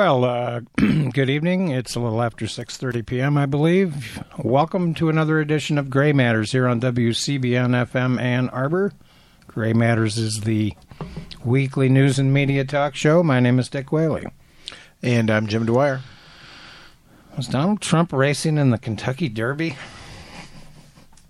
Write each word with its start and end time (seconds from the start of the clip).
Well, 0.00 0.24
uh, 0.24 0.60
good 1.12 1.28
evening. 1.28 1.68
It's 1.72 1.94
a 1.94 2.00
little 2.00 2.22
after 2.22 2.46
6:30 2.46 3.04
p.m., 3.04 3.36
I 3.36 3.44
believe. 3.44 4.24
Welcome 4.38 4.94
to 4.94 5.10
another 5.10 5.40
edition 5.40 5.76
of 5.76 5.90
Gray 5.90 6.14
Matters 6.14 6.52
here 6.52 6.66
on 6.66 6.80
WCBN 6.80 7.86
FM 7.86 8.18
Ann 8.18 8.48
Arbor. 8.48 8.94
Gray 9.46 9.74
Matters 9.74 10.16
is 10.16 10.40
the 10.40 10.72
weekly 11.44 11.90
news 11.90 12.18
and 12.18 12.32
media 12.32 12.64
talk 12.64 12.94
show. 12.94 13.22
My 13.22 13.40
name 13.40 13.58
is 13.58 13.68
Dick 13.68 13.92
Whaley. 13.92 14.24
And 15.02 15.30
I'm 15.30 15.46
Jim 15.46 15.66
Dwyer. 15.66 16.00
Was 17.36 17.48
Donald 17.48 17.82
Trump 17.82 18.10
racing 18.10 18.56
in 18.56 18.70
the 18.70 18.78
Kentucky 18.78 19.28
Derby 19.28 19.76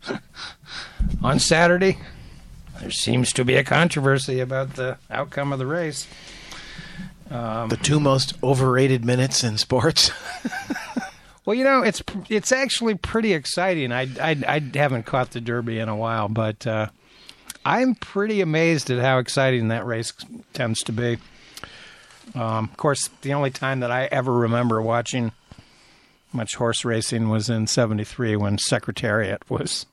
on 1.25 1.41
Saturday? 1.41 1.99
There 2.81 2.93
seems 2.93 3.33
to 3.33 3.45
be 3.45 3.57
a 3.57 3.65
controversy 3.65 4.39
about 4.39 4.75
the 4.75 4.97
outcome 5.11 5.53
of 5.53 5.59
the 5.59 5.67
race. 5.67 6.07
The 7.31 7.79
two 7.83 8.01
most 8.01 8.35
overrated 8.43 9.05
minutes 9.05 9.43
in 9.45 9.57
sports. 9.57 10.11
Well, 11.51 11.57
you 11.57 11.65
know, 11.65 11.83
it's 11.83 12.01
it's 12.29 12.53
actually 12.53 12.95
pretty 12.95 13.33
exciting. 13.33 13.93
I 13.93 14.03
I, 14.21 14.37
I 14.47 14.63
haven't 14.75 15.07
caught 15.07 15.31
the 15.31 15.41
Derby 15.41 15.79
in 15.79 15.89
a 15.89 15.97
while, 15.97 16.29
but 16.29 16.65
uh, 16.67 16.89
I'm 17.65 17.95
pretty 17.97 18.41
amazed 18.41 18.91
at 18.91 19.01
how 19.01 19.19
exciting 19.19 19.67
that 19.69 19.87
race 19.87 20.13
tends 20.53 20.81
to 20.85 20.93
be. 20.93 21.19
Um, 22.35 22.69
of 22.71 22.77
course, 22.77 23.09
the 23.23 23.33
only 23.33 23.51
time 23.51 23.81
that 23.81 23.91
I 23.91 24.05
ever 24.13 24.33
remember 24.33 24.81
watching 24.81 25.33
much 26.33 26.55
horse 26.55 26.85
racing 26.85 27.31
was 27.31 27.51
in 27.51 27.67
'73 27.67 28.37
when 28.37 28.57
Secretariat 28.59 29.43
was. 29.51 29.87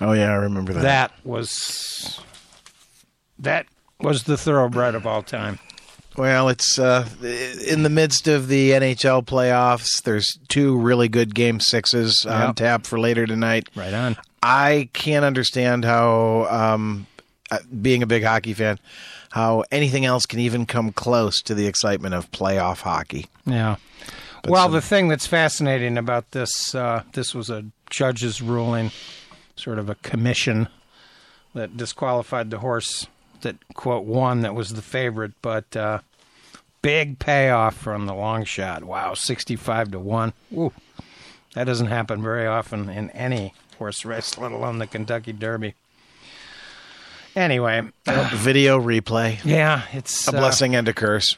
oh 0.00 0.12
yeah, 0.12 0.32
I 0.32 0.34
remember 0.34 0.72
that. 0.74 0.82
That 0.82 1.12
was 1.24 2.20
that 3.38 3.66
was 4.00 4.24
the 4.24 4.36
thoroughbred 4.36 4.94
of 4.94 5.06
all 5.06 5.22
time. 5.22 5.60
Well, 6.16 6.48
it's 6.48 6.78
uh, 6.78 7.08
in 7.66 7.82
the 7.82 7.90
midst 7.90 8.28
of 8.28 8.46
the 8.48 8.70
NHL 8.70 9.24
playoffs. 9.24 10.02
There's 10.02 10.38
two 10.48 10.76
really 10.78 11.08
good 11.08 11.34
game 11.34 11.58
sixes 11.60 12.24
on 12.24 12.48
Yep. 12.48 12.56
tap 12.56 12.86
for 12.86 13.00
later 13.00 13.26
tonight. 13.26 13.68
Right 13.74 13.92
on. 13.92 14.16
I 14.42 14.88
can't 14.92 15.24
understand 15.24 15.84
how, 15.84 16.46
um, 16.50 17.06
uh, 17.50 17.58
being 17.82 18.02
a 18.02 18.06
big 18.06 18.22
hockey 18.22 18.54
fan, 18.54 18.78
how 19.32 19.64
anything 19.72 20.04
else 20.04 20.24
can 20.26 20.38
even 20.38 20.66
come 20.66 20.92
close 20.92 21.40
to 21.42 21.54
the 21.54 21.66
excitement 21.66 22.14
of 22.14 22.30
playoff 22.30 22.82
hockey. 22.82 23.26
Yeah. 23.44 23.76
well, 24.46 24.68
the 24.68 24.80
thing 24.82 25.08
that's 25.08 25.26
fascinating 25.26 25.98
about 25.98 26.30
this, 26.30 26.74
uh, 26.74 27.02
this 27.14 27.34
was 27.34 27.50
a 27.50 27.64
judge's 27.90 28.40
ruling, 28.40 28.92
sort 29.56 29.78
of 29.78 29.88
a 29.90 29.94
commission 29.96 30.68
that 31.54 31.76
disqualified 31.76 32.50
the 32.50 32.58
horse 32.58 33.06
that 33.44 33.56
quote 33.74 34.04
won 34.04 34.40
that 34.40 34.54
was 34.54 34.74
the 34.74 34.82
favorite, 34.82 35.32
but 35.40 35.74
uh, 35.76 36.00
big 36.82 37.18
payoff 37.18 37.76
from 37.76 38.06
the 38.06 38.14
long 38.14 38.44
shot. 38.44 38.84
Wow, 38.84 39.14
sixty-five 39.14 39.92
to 39.92 39.98
one. 39.98 40.32
Ooh, 40.52 40.72
that 41.54 41.64
doesn't 41.64 41.86
happen 41.86 42.20
very 42.22 42.46
often 42.46 42.90
in 42.90 43.08
any 43.10 43.54
horse 43.78 44.04
race, 44.04 44.36
let 44.36 44.52
alone 44.52 44.78
the 44.78 44.86
Kentucky 44.86 45.32
Derby. 45.32 45.74
Anyway, 47.36 47.82
Video 48.04 48.80
replay, 48.80 49.44
yeah, 49.44 49.82
it's 49.92 50.28
a 50.28 50.36
uh, 50.36 50.40
blessing 50.40 50.76
and 50.76 50.86
a 50.88 50.92
curse. 50.92 51.36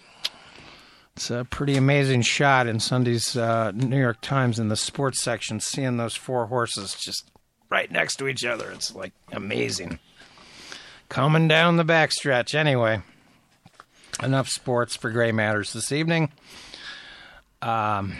It's 1.16 1.30
a 1.30 1.46
pretty 1.48 1.76
amazing 1.76 2.20
shot 2.22 2.66
in 2.66 2.78
Sunday's 2.80 3.34
uh, 3.36 3.72
New 3.72 3.98
York 3.98 4.20
Times 4.20 4.58
in 4.58 4.68
the 4.68 4.76
sports 4.76 5.22
section, 5.22 5.60
seeing 5.60 5.96
those 5.96 6.14
four 6.14 6.46
horses 6.46 6.94
just 6.94 7.30
right 7.70 7.90
next 7.90 8.16
to 8.16 8.28
each 8.28 8.44
other. 8.44 8.70
It's 8.70 8.94
like 8.94 9.12
amazing. 9.32 9.98
Coming 11.08 11.48
down 11.48 11.76
the 11.76 11.84
backstretch. 11.84 12.54
Anyway, 12.54 13.00
enough 14.22 14.48
sports 14.48 14.96
for 14.96 15.10
Gray 15.10 15.32
Matters 15.32 15.72
this 15.72 15.92
evening. 15.92 16.30
Um, 17.62 18.14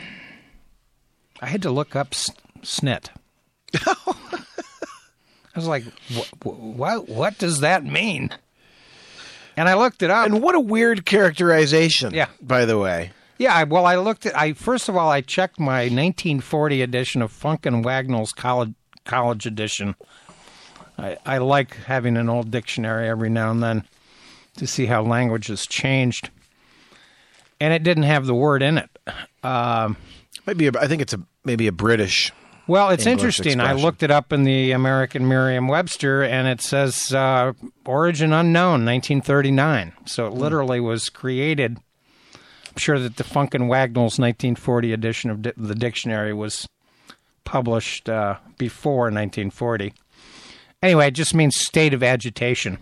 I 1.41 1.47
had 1.47 1.63
to 1.63 1.71
look 1.71 1.97
up 1.97 2.09
s- 2.13 2.31
snit. 2.63 3.09
I 3.75 5.59
was 5.59 5.67
like, 5.67 5.85
what, 6.15 6.55
what, 6.55 7.09
what 7.09 7.39
does 7.39 7.61
that 7.61 7.85
mean? 7.85 8.31
And 9.57 9.69
I 9.69 9.75
looked 9.75 10.03
it 10.03 10.11
up. 10.11 10.27
And 10.27 10.43
what 10.43 10.55
a 10.55 10.61
weird 10.61 11.05
characterization. 11.07 12.13
Yeah. 12.15 12.29
By 12.43 12.67
the 12.67 12.79
way, 12.79 13.13
Yeah, 13.39 13.63
well, 13.65 13.87
I 13.87 13.97
looked 13.97 14.27
at. 14.27 14.37
I 14.39 14.53
first 14.53 14.89
of 14.89 14.97
all, 14.97 15.11
I 15.11 15.23
checked 15.23 15.59
my 15.59 15.85
1940 15.85 16.83
edition 16.83 17.23
of 17.23 17.33
Funk 17.33 17.65
and 17.67 17.85
Wagnalls 17.85 18.33
college 18.33 18.75
college 19.05 19.47
edition. 19.47 19.95
I, 20.99 21.17
I 21.27 21.39
like 21.39 21.75
having 21.77 22.17
an 22.17 22.29
old 22.29 22.51
dictionary 22.51 23.09
every 23.09 23.29
now 23.29 23.51
and 23.51 23.63
then 23.63 23.85
to 24.57 24.67
see 24.67 24.87
how 24.87 25.03
language 25.03 25.49
has 25.49 25.67
changed, 25.67 26.31
and 27.61 27.73
it 27.75 27.83
didn't 27.83 28.05
have 28.05 28.27
the 28.27 28.35
word 28.35 28.63
in 28.63 28.79
it. 28.79 28.91
Um, 29.43 29.97
maybe 30.47 30.67
a, 30.69 30.73
I 30.81 30.87
think 30.89 31.03
it's 31.03 31.13
a 31.13 31.21
maybe 31.45 31.67
a 31.67 31.73
British. 31.73 32.33
well, 32.67 32.89
it's 32.91 33.07
English 33.07 33.39
interesting. 33.39 33.61
I 33.61 33.75
looked 33.75 34.03
it 34.03 34.11
up 34.11 34.33
in 34.33 34.45
the 34.45 34.73
American 34.73 35.29
Merriam-Webster, 35.29 36.23
and 36.23 36.49
it 36.49 36.61
says 36.63 37.13
uh, 37.13 37.53
origin 37.85 38.33
unknown, 38.33 38.85
1939. 38.85 39.93
So 40.07 40.27
it 40.27 40.33
literally 40.33 40.81
was 40.81 41.09
created. 41.11 41.79
I'm 42.35 42.79
sure 42.79 42.99
that 42.99 43.17
the 43.17 43.25
Funk 43.25 43.55
and 43.55 43.69
Wagnalls 43.69 44.19
1940 44.19 44.93
edition 44.93 45.31
of 45.31 45.43
di- 45.43 45.53
the 45.57 45.75
dictionary 45.75 46.33
was 46.33 46.67
published 47.45 48.09
uh, 48.09 48.37
before 48.59 49.05
1940. 49.05 49.93
Anyway, 50.83 51.09
it 51.09 51.13
just 51.13 51.35
means 51.35 51.57
state 51.57 51.95
of 51.95 52.03
agitation. 52.03 52.79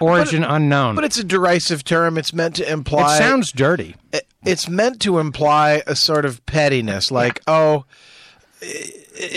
Origin 0.00 0.44
unknown. 0.44 0.94
But 0.94 1.04
it's 1.04 1.18
a 1.18 1.24
derisive 1.24 1.84
term. 1.84 2.18
It's 2.18 2.32
meant 2.32 2.56
to 2.56 2.70
imply. 2.70 3.16
it 3.16 3.18
sounds 3.18 3.52
dirty. 3.52 3.96
it's 4.44 4.68
meant 4.68 5.00
to 5.02 5.18
imply 5.18 5.82
a 5.86 5.96
sort 5.96 6.24
of 6.24 6.44
pettiness, 6.46 7.10
like 7.10 7.40
oh. 7.46 7.84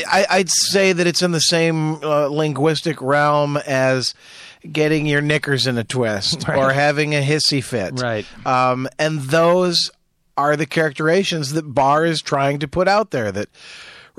I, 0.07 0.25
I'd 0.29 0.49
say 0.49 0.93
that 0.93 1.05
it's 1.05 1.21
in 1.21 1.31
the 1.31 1.39
same 1.39 2.01
uh, 2.03 2.27
linguistic 2.27 3.01
realm 3.01 3.57
as 3.57 4.13
getting 4.71 5.05
your 5.05 5.21
knickers 5.21 5.67
in 5.67 5.77
a 5.77 5.83
twist 5.83 6.47
or 6.49 6.71
having 6.71 7.13
a 7.15 7.21
hissy 7.21 7.63
fit. 7.63 7.99
Right. 7.99 8.25
Um, 8.45 8.87
and 8.97 9.19
those 9.19 9.91
are 10.37 10.55
the 10.55 10.65
characterizations 10.65 11.51
that 11.51 11.73
Barr 11.73 12.05
is 12.05 12.21
trying 12.21 12.59
to 12.59 12.67
put 12.67 12.87
out 12.87 13.11
there. 13.11 13.31
That 13.31 13.49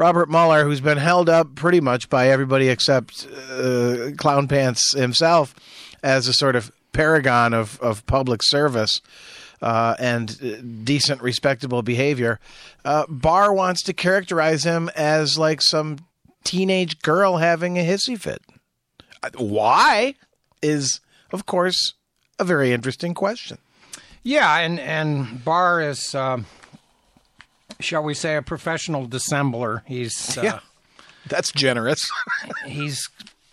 Robert 0.00 0.30
Mueller, 0.30 0.64
who's 0.64 0.80
been 0.80 0.96
held 0.96 1.28
up 1.28 1.54
pretty 1.54 1.78
much 1.78 2.08
by 2.08 2.30
everybody 2.30 2.70
except 2.70 3.28
uh, 3.52 4.12
Clown 4.16 4.48
Pants 4.48 4.94
himself 4.96 5.54
as 6.02 6.26
a 6.26 6.32
sort 6.32 6.56
of 6.56 6.72
paragon 6.94 7.52
of, 7.52 7.78
of 7.82 8.06
public 8.06 8.40
service 8.42 9.02
uh, 9.60 9.96
and 9.98 10.40
uh, 10.42 10.62
decent, 10.84 11.20
respectable 11.20 11.82
behavior, 11.82 12.40
uh, 12.82 13.04
Barr 13.10 13.52
wants 13.52 13.82
to 13.82 13.92
characterize 13.92 14.64
him 14.64 14.90
as 14.96 15.38
like 15.38 15.60
some 15.60 15.98
teenage 16.44 17.02
girl 17.02 17.36
having 17.36 17.78
a 17.78 17.82
hissy 17.82 18.18
fit. 18.18 18.40
Uh, 19.22 19.28
Why 19.36 20.14
is, 20.62 21.00
of 21.30 21.44
course, 21.44 21.92
a 22.38 22.44
very 22.44 22.72
interesting 22.72 23.12
question. 23.12 23.58
Yeah, 24.22 24.60
and 24.60 24.80
and 24.80 25.44
Barr 25.44 25.82
is, 25.82 26.14
um, 26.14 26.46
shall 27.80 28.02
we 28.02 28.14
say, 28.14 28.36
a 28.36 28.42
professional 28.42 29.06
dissembler. 29.06 29.82
He's 29.86 30.36
uh, 30.38 30.42
Yeah. 30.44 30.58
That's 31.28 31.52
generous. 31.52 32.10
he's 32.66 33.08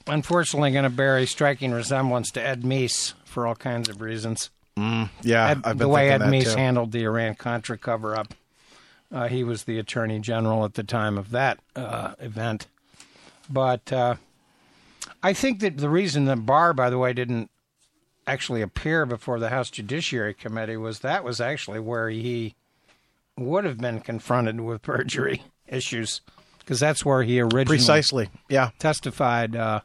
unfortunately 0.07 0.71
going 0.71 0.85
to 0.85 0.89
bear 0.89 1.17
a 1.17 1.25
striking 1.27 1.71
resemblance 1.71 2.31
to 2.31 2.41
Ed 2.41 2.63
Meese 2.63 3.13
for 3.25 3.45
all 3.45 3.55
kinds 3.55 3.89
of 3.89 4.01
reasons. 4.01 4.49
yeah, 4.77 5.49
Ed, 5.49 5.61
I've 5.63 5.77
the 5.77 5.87
way 5.87 6.09
Ed 6.11 6.21
Meese 6.21 6.53
too. 6.53 6.57
handled 6.57 6.91
the 6.91 7.03
Iran 7.03 7.35
Contra 7.35 7.77
cover 7.77 8.15
up. 8.15 8.33
Uh, 9.11 9.27
he 9.27 9.43
was 9.43 9.63
the 9.63 9.79
attorney 9.79 10.19
general 10.19 10.65
at 10.65 10.75
the 10.75 10.83
time 10.83 11.17
of 11.17 11.31
that 11.31 11.59
uh, 11.75 12.13
event. 12.19 12.67
But 13.49 13.91
uh, 13.91 14.15
I 15.23 15.33
think 15.33 15.59
that 15.61 15.77
the 15.77 15.89
reason 15.89 16.25
that 16.25 16.45
Barr, 16.45 16.73
by 16.73 16.89
the 16.89 16.97
way, 16.97 17.13
didn't 17.13 17.49
actually 18.25 18.61
appear 18.61 19.05
before 19.05 19.39
the 19.39 19.49
House 19.49 19.69
Judiciary 19.69 20.33
Committee 20.33 20.77
was 20.77 20.99
that 20.99 21.23
was 21.23 21.39
actually 21.39 21.79
where 21.79 22.09
he 22.09 22.55
would 23.37 23.65
have 23.65 23.77
been 23.77 23.99
confronted 23.99 24.59
with 24.61 24.81
perjury 24.81 25.43
issues 25.67 26.21
because 26.59 26.79
that's 26.79 27.05
where 27.05 27.23
he 27.23 27.39
originally 27.39 27.65
Precisely. 27.65 28.29
Yeah. 28.49 28.71
testified 28.77 29.55
uh, 29.55 29.81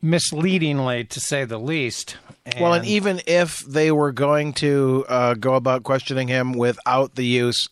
misleadingly, 0.00 1.04
to 1.04 1.20
say 1.20 1.44
the 1.44 1.58
least. 1.58 2.16
Well, 2.58 2.74
and 2.74 2.86
even 2.86 3.20
if 3.26 3.58
they 3.66 3.90
were 3.90 4.12
going 4.12 4.52
to 4.54 5.04
uh, 5.08 5.34
go 5.34 5.54
about 5.54 5.82
questioning 5.82 6.28
him 6.28 6.52
without 6.52 7.16
the 7.16 7.24
use 7.24 7.68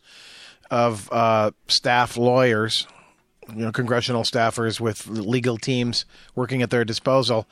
of 0.70 1.10
uh, 1.12 1.52
staff 1.68 2.16
lawyers, 2.16 2.86
you 3.48 3.64
know, 3.64 3.72
congressional 3.72 4.24
staffers 4.24 4.78
with 4.78 5.06
legal 5.06 5.56
teams 5.56 6.04
working 6.34 6.62
at 6.62 6.70
their 6.70 6.84
disposal, 6.84 7.48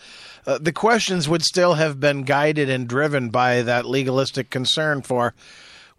uh, 0.47 0.59
the 0.59 0.73
questions 0.73 1.29
would 1.29 1.43
still 1.43 1.75
have 1.75 1.99
been 2.01 2.23
guided 2.23 2.69
and 2.69 2.89
driven 2.89 3.31
by 3.31 3.63
that 3.63 3.87
legalistic 3.87 4.51
concern 4.51 5.03
for 5.03 5.35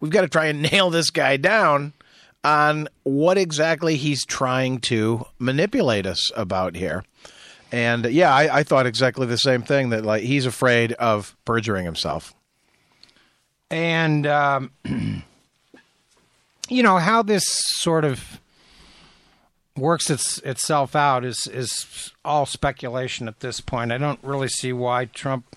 we've 0.00 0.10
got 0.10 0.22
to 0.22 0.28
try 0.28 0.46
and 0.46 0.62
nail 0.72 0.90
this 0.90 1.10
guy 1.10 1.36
down 1.36 1.92
on 2.44 2.88
what 3.02 3.36
exactly 3.36 3.96
he's 3.96 4.24
trying 4.24 4.80
to 4.80 5.24
manipulate 5.38 6.06
us 6.06 6.30
about 6.36 6.76
here. 6.76 7.04
And 7.70 8.06
yeah, 8.06 8.34
I, 8.34 8.58
I 8.58 8.62
thought 8.62 8.86
exactly 8.86 9.26
the 9.26 9.36
same 9.36 9.62
thing 9.62 9.90
that 9.90 10.04
like 10.04 10.22
he's 10.22 10.46
afraid 10.46 10.92
of 10.94 11.36
perjuring 11.44 11.84
himself. 11.84 12.32
And, 13.70 14.26
um, 14.26 14.70
you 16.68 16.82
know, 16.82 16.96
how 16.98 17.22
this 17.22 17.44
sort 17.46 18.04
of 18.04 18.40
works 19.76 20.08
its, 20.10 20.38
itself 20.38 20.96
out 20.96 21.24
is, 21.24 21.46
is 21.52 22.12
all 22.24 22.46
speculation 22.46 23.28
at 23.28 23.40
this 23.40 23.60
point. 23.60 23.92
I 23.92 23.98
don't 23.98 24.20
really 24.22 24.48
see 24.48 24.72
why 24.72 25.06
Trump 25.06 25.56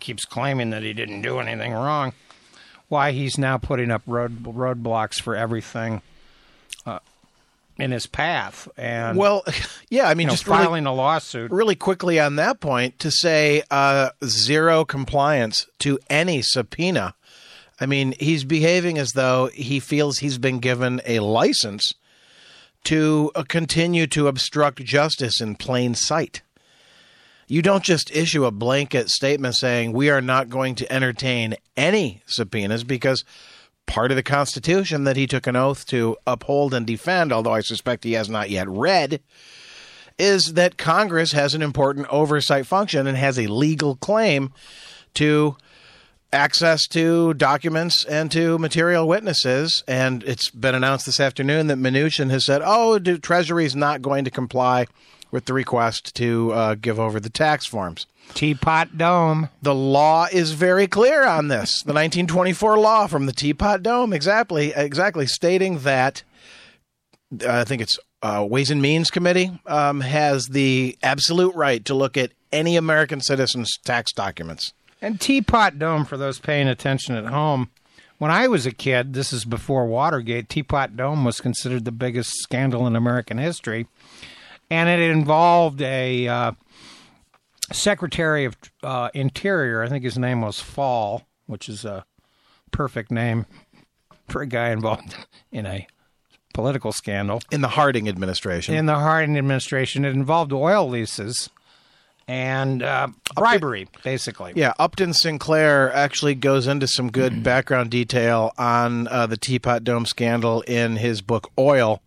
keeps 0.00 0.24
claiming 0.24 0.70
that 0.70 0.82
he 0.82 0.92
didn't 0.92 1.22
do 1.22 1.38
anything 1.38 1.72
wrong, 1.72 2.12
why 2.88 3.12
he's 3.12 3.38
now 3.38 3.58
putting 3.58 3.90
up 3.90 4.02
road 4.06 4.42
roadblocks 4.44 5.20
for 5.20 5.36
everything 5.36 6.02
uh, 6.86 6.98
in 7.78 7.90
his 7.90 8.06
path. 8.06 8.68
And 8.76 9.16
well, 9.16 9.44
yeah, 9.90 10.08
I 10.08 10.14
mean, 10.14 10.26
you 10.26 10.28
know, 10.28 10.32
just 10.32 10.44
filing 10.44 10.84
really, 10.84 10.94
a 10.94 10.96
lawsuit. 10.96 11.50
really 11.50 11.76
quickly 11.76 12.18
on 12.18 12.36
that 12.36 12.60
point 12.60 12.98
to 13.00 13.10
say 13.10 13.62
uh, 13.70 14.10
zero 14.24 14.84
compliance 14.84 15.66
to 15.80 15.98
any 16.10 16.42
subpoena. 16.42 17.14
I 17.80 17.86
mean, 17.86 18.14
he's 18.18 18.44
behaving 18.44 18.98
as 18.98 19.12
though 19.12 19.46
he 19.54 19.78
feels 19.78 20.18
he's 20.18 20.38
been 20.38 20.58
given 20.58 21.00
a 21.06 21.20
license 21.20 21.94
to 22.84 23.30
uh, 23.34 23.44
continue 23.46 24.06
to 24.08 24.28
obstruct 24.28 24.84
justice 24.84 25.40
in 25.40 25.54
plain 25.54 25.94
sight. 25.94 26.42
You 27.50 27.62
don't 27.62 27.82
just 27.82 28.14
issue 28.14 28.44
a 28.44 28.50
blanket 28.50 29.08
statement 29.08 29.54
saying 29.54 29.92
we 29.92 30.10
are 30.10 30.20
not 30.20 30.50
going 30.50 30.74
to 30.76 30.92
entertain 30.92 31.56
any 31.78 32.22
subpoenas 32.26 32.84
because 32.84 33.24
part 33.86 34.10
of 34.12 34.16
the 34.16 34.22
Constitution 34.22 35.04
that 35.04 35.16
he 35.16 35.26
took 35.26 35.46
an 35.46 35.56
oath 35.56 35.86
to 35.86 36.18
uphold 36.26 36.74
and 36.74 36.86
defend, 36.86 37.32
although 37.32 37.54
I 37.54 37.60
suspect 37.60 38.04
he 38.04 38.12
has 38.12 38.28
not 38.28 38.50
yet 38.50 38.68
read, 38.68 39.22
is 40.18 40.52
that 40.52 40.76
Congress 40.76 41.32
has 41.32 41.54
an 41.54 41.62
important 41.62 42.06
oversight 42.10 42.66
function 42.66 43.06
and 43.06 43.16
has 43.16 43.38
a 43.38 43.46
legal 43.46 43.96
claim 43.96 44.52
to 45.14 45.56
access 46.30 46.86
to 46.88 47.32
documents 47.32 48.04
and 48.04 48.30
to 48.32 48.58
material 48.58 49.08
witnesses. 49.08 49.82
And 49.88 50.22
it's 50.24 50.50
been 50.50 50.74
announced 50.74 51.06
this 51.06 51.20
afternoon 51.20 51.68
that 51.68 51.78
Mnuchin 51.78 52.28
has 52.28 52.44
said, 52.44 52.60
oh, 52.62 52.98
Treasury 52.98 53.64
is 53.64 53.74
not 53.74 54.02
going 54.02 54.24
to 54.24 54.30
comply 54.30 54.86
with 55.30 55.44
the 55.44 55.52
request 55.52 56.14
to 56.16 56.52
uh, 56.52 56.74
give 56.74 56.98
over 56.98 57.20
the 57.20 57.30
tax 57.30 57.66
forms. 57.66 58.06
Teapot 58.34 58.98
Dome. 58.98 59.48
The 59.62 59.74
law 59.74 60.26
is 60.30 60.52
very 60.52 60.86
clear 60.86 61.24
on 61.24 61.48
this. 61.48 61.82
The 61.82 61.94
1924 61.94 62.78
law 62.78 63.06
from 63.06 63.26
the 63.26 63.32
Teapot 63.32 63.82
Dome, 63.82 64.12
exactly, 64.12 64.72
exactly, 64.74 65.26
stating 65.26 65.80
that 65.80 66.22
uh, 67.42 67.60
I 67.60 67.64
think 67.64 67.82
it's 67.82 67.98
uh, 68.22 68.46
Ways 68.48 68.70
and 68.70 68.82
Means 68.82 69.10
Committee 69.10 69.58
um, 69.66 70.00
has 70.00 70.46
the 70.46 70.96
absolute 71.02 71.54
right 71.54 71.84
to 71.84 71.94
look 71.94 72.16
at 72.16 72.32
any 72.52 72.76
American 72.76 73.20
citizen's 73.20 73.76
tax 73.84 74.12
documents. 74.12 74.72
And 75.00 75.20
Teapot 75.20 75.78
Dome, 75.78 76.04
for 76.04 76.16
those 76.16 76.38
paying 76.38 76.68
attention 76.68 77.14
at 77.14 77.26
home, 77.26 77.70
when 78.18 78.32
I 78.32 78.48
was 78.48 78.66
a 78.66 78.72
kid, 78.72 79.14
this 79.14 79.32
is 79.32 79.44
before 79.44 79.86
Watergate, 79.86 80.48
Teapot 80.48 80.96
Dome 80.96 81.24
was 81.24 81.40
considered 81.40 81.84
the 81.84 81.92
biggest 81.92 82.32
scandal 82.42 82.86
in 82.86 82.96
American 82.96 83.38
history. 83.38 83.86
And 84.70 84.88
it 84.88 85.00
involved 85.00 85.80
a 85.80 86.28
uh, 86.28 86.52
Secretary 87.72 88.44
of 88.44 88.56
uh, 88.82 89.10
Interior, 89.14 89.82
I 89.82 89.88
think 89.88 90.04
his 90.04 90.18
name 90.18 90.42
was 90.42 90.60
Fall, 90.60 91.26
which 91.46 91.68
is 91.68 91.84
a 91.84 92.04
perfect 92.70 93.10
name 93.10 93.46
for 94.28 94.42
a 94.42 94.46
guy 94.46 94.70
involved 94.70 95.16
in 95.50 95.66
a 95.66 95.86
political 96.54 96.92
scandal. 96.92 97.40
In 97.50 97.60
the 97.60 97.68
Harding 97.68 98.08
administration. 98.08 98.74
In 98.74 98.86
the 98.86 98.98
Harding 98.98 99.38
administration, 99.38 100.04
it 100.04 100.12
involved 100.12 100.52
oil 100.52 100.88
leases 100.88 101.50
and 102.26 102.82
uh, 102.82 103.08
bribery, 103.34 103.88
basically. 104.04 104.52
Yeah, 104.54 104.74
Upton 104.78 105.14
Sinclair 105.14 105.92
actually 105.92 106.34
goes 106.34 106.66
into 106.66 106.86
some 106.86 107.10
good 107.10 107.42
background 107.44 107.90
detail 107.90 108.52
on 108.58 109.08
uh, 109.08 109.26
the 109.26 109.38
Teapot 109.38 109.82
Dome 109.82 110.04
scandal 110.04 110.60
in 110.62 110.96
his 110.96 111.22
book 111.22 111.50
Oil, 111.58 112.02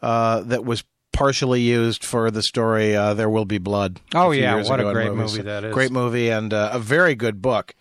uh, 0.00 0.40
that 0.40 0.64
was 0.64 0.84
partially 1.12 1.60
used 1.60 2.04
for 2.04 2.30
the 2.30 2.42
story 2.42 2.94
uh, 2.96 3.14
"There 3.14 3.30
Will 3.30 3.44
Be 3.44 3.58
Blood." 3.58 4.00
Oh 4.14 4.30
yeah, 4.30 4.62
what 4.62 4.80
a 4.80 4.92
great 4.92 5.12
movie 5.12 5.42
that 5.42 5.64
is! 5.64 5.74
Great 5.74 5.92
movie 5.92 6.30
and 6.30 6.52
uh, 6.52 6.70
a 6.72 6.78
very 6.78 7.14
good 7.14 7.42
book, 7.42 7.74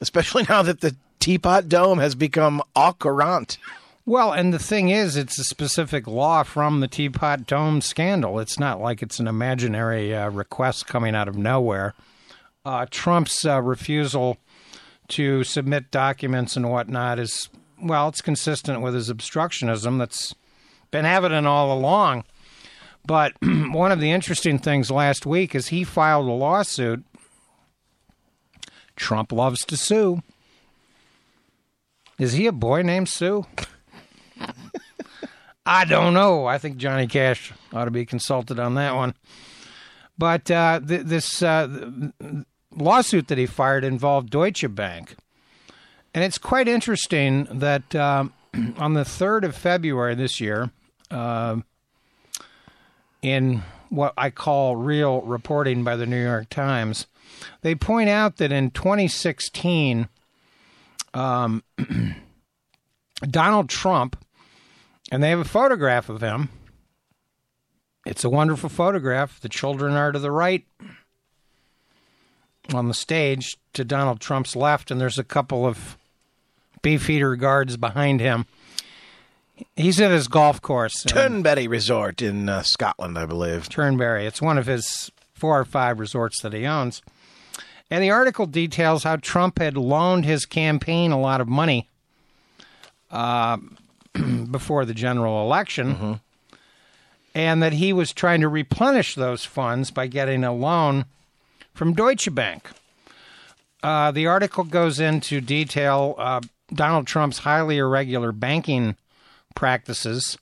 especially 0.00 0.42
now 0.48 0.62
that 0.62 0.80
the 0.80 0.96
Teapot 1.20 1.68
Dome 1.68 1.98
has 1.98 2.14
become 2.14 2.62
au 2.74 2.92
courant. 2.92 3.58
Well, 4.04 4.32
and 4.32 4.52
the 4.52 4.58
thing 4.58 4.88
is, 4.88 5.16
it's 5.16 5.38
a 5.38 5.44
specific 5.44 6.08
law 6.08 6.42
from 6.42 6.80
the 6.80 6.88
Teapot 6.88 7.46
Dome 7.46 7.80
scandal. 7.80 8.40
It's 8.40 8.58
not 8.58 8.80
like 8.80 9.00
it's 9.00 9.20
an 9.20 9.28
imaginary 9.28 10.12
uh, 10.12 10.28
request 10.30 10.88
coming 10.88 11.14
out 11.14 11.28
of 11.28 11.36
nowhere. 11.36 11.94
Uh, 12.64 12.86
Trump's 12.90 13.46
uh, 13.46 13.62
refusal 13.62 14.38
to 15.08 15.44
submit 15.44 15.92
documents 15.92 16.56
and 16.56 16.68
whatnot 16.70 17.20
is, 17.20 17.48
well, 17.80 18.08
it's 18.08 18.20
consistent 18.22 18.80
with 18.80 18.94
his 18.94 19.08
obstructionism 19.08 19.98
that's 19.98 20.34
been 20.90 21.04
evident 21.06 21.46
all 21.46 21.72
along. 21.72 22.24
But 23.06 23.32
one 23.42 23.92
of 23.92 24.00
the 24.00 24.10
interesting 24.10 24.58
things 24.58 24.90
last 24.90 25.26
week 25.26 25.54
is 25.54 25.68
he 25.68 25.84
filed 25.84 26.26
a 26.26 26.32
lawsuit. 26.32 27.04
Trump 28.96 29.32
loves 29.32 29.60
to 29.66 29.76
sue. 29.76 30.22
Is 32.18 32.34
he 32.34 32.46
a 32.46 32.52
boy 32.52 32.82
named 32.82 33.08
Sue? 33.08 33.46
I 35.66 35.84
don't 35.84 36.14
know. 36.14 36.46
I 36.46 36.58
think 36.58 36.76
Johnny 36.76 37.06
Cash 37.06 37.52
ought 37.72 37.86
to 37.86 37.90
be 37.90 38.04
consulted 38.04 38.60
on 38.60 38.74
that 38.74 38.94
one. 38.94 39.14
But 40.18 40.50
uh, 40.50 40.80
th- 40.86 41.02
this 41.02 41.42
uh, 41.42 42.10
lawsuit 42.76 43.28
that 43.28 43.38
he 43.38 43.46
fired 43.46 43.82
involved 43.82 44.30
Deutsche 44.30 44.72
Bank. 44.72 45.16
And 46.14 46.22
it's 46.22 46.38
quite 46.38 46.68
interesting 46.68 47.48
that 47.50 47.94
um, 47.94 48.32
on 48.76 48.94
the 48.94 49.04
3rd 49.04 49.44
of 49.44 49.56
February 49.56 50.14
this 50.14 50.40
year, 50.40 50.70
uh, 51.10 51.56
in 53.22 53.62
what 53.88 54.12
I 54.16 54.30
call 54.30 54.76
real 54.76 55.22
reporting 55.22 55.84
by 55.84 55.96
the 55.96 56.06
New 56.06 56.22
York 56.22 56.48
Times, 56.50 57.06
they 57.62 57.74
point 57.74 58.08
out 58.08 58.36
that 58.36 58.52
in 58.52 58.70
2016, 58.70 60.08
um, 61.14 61.62
Donald 63.30 63.68
Trump 63.68 64.16
and 65.12 65.22
they 65.22 65.28
have 65.28 65.38
a 65.38 65.44
photograph 65.44 66.08
of 66.08 66.22
him. 66.22 66.48
It's 68.06 68.24
a 68.24 68.30
wonderful 68.30 68.70
photograph. 68.70 69.38
The 69.38 69.50
children 69.50 69.92
are 69.92 70.10
to 70.10 70.18
the 70.18 70.30
right 70.30 70.64
on 72.72 72.88
the 72.88 72.94
stage 72.94 73.58
to 73.74 73.84
Donald 73.84 74.20
Trump's 74.20 74.56
left, 74.56 74.90
and 74.90 74.98
there's 74.98 75.18
a 75.18 75.24
couple 75.24 75.66
of 75.66 75.98
beefeater 76.80 77.36
guards 77.36 77.76
behind 77.76 78.20
him. 78.20 78.46
He's 79.76 80.00
at 80.00 80.10
his 80.10 80.28
golf 80.28 80.60
course. 80.60 81.04
Turnberry 81.04 81.66
Resort 81.66 82.22
in 82.22 82.48
uh, 82.48 82.62
Scotland, 82.62 83.18
I 83.18 83.26
believe. 83.26 83.68
Turnberry. 83.68 84.26
It's 84.26 84.42
one 84.42 84.58
of 84.58 84.66
his 84.66 85.10
four 85.34 85.58
or 85.58 85.64
five 85.64 85.98
resorts 85.98 86.40
that 86.42 86.52
he 86.52 86.66
owns. 86.66 87.02
And 87.90 88.02
the 88.02 88.10
article 88.10 88.46
details 88.46 89.02
how 89.02 89.16
Trump 89.16 89.58
had 89.58 89.76
loaned 89.76 90.24
his 90.24 90.46
campaign 90.46 91.12
a 91.12 91.20
lot 91.20 91.40
of 91.40 91.48
money 91.48 91.88
uh, 93.10 93.58
before 94.50 94.84
the 94.84 94.94
general 94.94 95.42
election, 95.42 95.94
mm-hmm. 95.94 96.12
and 97.34 97.62
that 97.62 97.74
he 97.74 97.92
was 97.92 98.12
trying 98.12 98.40
to 98.40 98.48
replenish 98.48 99.14
those 99.14 99.44
funds 99.44 99.90
by 99.90 100.06
getting 100.06 100.42
a 100.44 100.54
loan 100.54 101.04
from 101.74 101.92
Deutsche 101.92 102.34
Bank. 102.34 102.70
Uh, 103.82 104.10
the 104.10 104.26
article 104.26 104.64
goes 104.64 105.00
into 105.00 105.40
detail 105.40 106.14
uh, 106.18 106.40
Donald 106.72 107.06
Trump's 107.06 107.38
highly 107.38 107.78
irregular 107.78 108.32
banking 108.32 108.96
practices. 109.54 110.38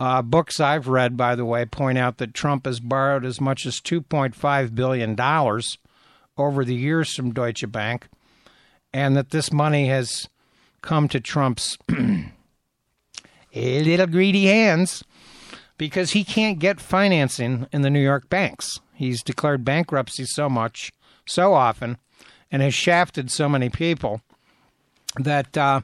Uh, 0.00 0.20
books 0.22 0.58
I've 0.58 0.88
read, 0.88 1.16
by 1.16 1.34
the 1.34 1.44
way, 1.44 1.64
point 1.64 1.98
out 1.98 2.18
that 2.18 2.34
Trump 2.34 2.66
has 2.66 2.80
borrowed 2.80 3.24
as 3.24 3.40
much 3.40 3.66
as 3.66 3.80
$2.5 3.80 4.74
billion 4.74 5.16
over 6.36 6.64
the 6.64 6.74
years 6.74 7.14
from 7.14 7.32
Deutsche 7.32 7.70
Bank, 7.70 8.08
and 8.92 9.16
that 9.16 9.30
this 9.30 9.52
money 9.52 9.88
has 9.88 10.28
come 10.80 11.08
to 11.08 11.20
Trump's 11.20 11.78
little 13.54 14.06
greedy 14.06 14.46
hands 14.46 15.04
because 15.78 16.10
he 16.12 16.24
can't 16.24 16.58
get 16.58 16.80
financing 16.80 17.66
in 17.72 17.82
the 17.82 17.90
New 17.90 18.00
York 18.00 18.28
banks. 18.28 18.80
He's 18.94 19.22
declared 19.22 19.64
bankruptcy 19.64 20.24
so 20.26 20.48
much, 20.48 20.92
so 21.26 21.54
often, 21.54 21.98
and 22.50 22.62
has 22.62 22.74
shafted 22.74 23.30
so 23.30 23.48
many 23.48 23.68
people 23.68 24.20
that 25.16 25.56
uh, 25.56 25.80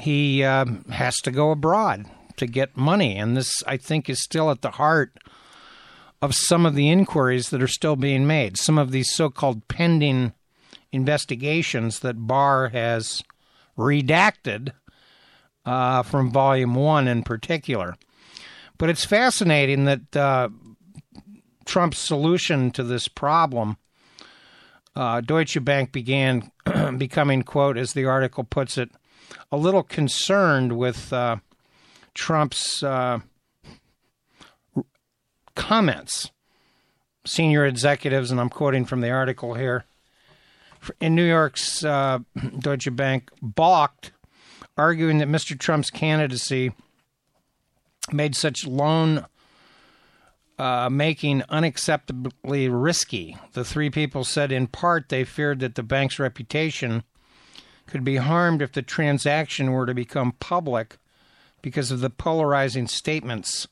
he 0.00 0.42
uh, 0.42 0.66
has 0.90 1.16
to 1.18 1.30
go 1.30 1.50
abroad 1.50 2.06
to 2.36 2.46
get 2.46 2.76
money. 2.76 3.16
And 3.16 3.36
this, 3.36 3.62
I 3.66 3.76
think, 3.76 4.08
is 4.08 4.22
still 4.22 4.50
at 4.50 4.62
the 4.62 4.72
heart 4.72 5.18
of 6.22 6.34
some 6.34 6.66
of 6.66 6.74
the 6.74 6.90
inquiries 6.90 7.50
that 7.50 7.62
are 7.62 7.68
still 7.68 7.96
being 7.96 8.26
made, 8.26 8.58
some 8.58 8.78
of 8.78 8.90
these 8.90 9.12
so 9.12 9.30
called 9.30 9.68
pending 9.68 10.32
investigations 10.92 12.00
that 12.00 12.26
Barr 12.26 12.68
has 12.68 13.22
redacted 13.78 14.72
uh, 15.64 16.02
from 16.02 16.30
Volume 16.30 16.74
1 16.74 17.08
in 17.08 17.22
particular. 17.22 17.96
But 18.76 18.90
it's 18.90 19.04
fascinating 19.04 19.84
that 19.84 20.16
uh, 20.16 20.48
Trump's 21.64 21.98
solution 21.98 22.70
to 22.72 22.82
this 22.82 23.08
problem 23.08 23.76
uh, 24.96 25.20
Deutsche 25.20 25.62
Bank 25.64 25.92
began 25.92 26.50
becoming, 26.98 27.42
quote, 27.42 27.76
as 27.76 27.92
the 27.92 28.04
article 28.04 28.44
puts 28.44 28.76
it, 28.76 28.90
a 29.50 29.56
little 29.56 29.82
concerned 29.82 30.76
with 30.76 31.12
uh, 31.12 31.36
Trump's 32.14 32.82
uh, 32.82 33.20
comments. 35.54 36.30
Senior 37.26 37.66
executives, 37.66 38.30
and 38.30 38.40
I'm 38.40 38.48
quoting 38.48 38.86
from 38.86 39.02
the 39.02 39.10
article 39.10 39.54
here, 39.54 39.84
in 41.00 41.14
New 41.14 41.24
York's 41.24 41.84
uh, 41.84 42.20
Deutsche 42.58 42.94
Bank 42.94 43.30
balked, 43.42 44.12
arguing 44.76 45.18
that 45.18 45.28
Mr. 45.28 45.58
Trump's 45.58 45.90
candidacy 45.90 46.72
made 48.12 48.34
such 48.34 48.66
loan 48.66 49.26
uh, 50.58 50.90
making 50.90 51.40
unacceptably 51.50 52.68
risky. 52.70 53.36
The 53.52 53.64
three 53.64 53.88
people 53.88 54.24
said 54.24 54.52
in 54.52 54.66
part 54.66 55.08
they 55.08 55.24
feared 55.24 55.60
that 55.60 55.74
the 55.74 55.82
bank's 55.82 56.18
reputation 56.18 57.02
could 57.90 58.04
be 58.04 58.16
harmed 58.16 58.62
if 58.62 58.72
the 58.72 58.82
transaction 58.82 59.72
were 59.72 59.86
to 59.86 59.94
become 59.94 60.32
public 60.32 60.96
because 61.60 61.90
of 61.90 62.00
the 62.00 62.10
polarizing 62.10 62.86
statements 62.86 63.68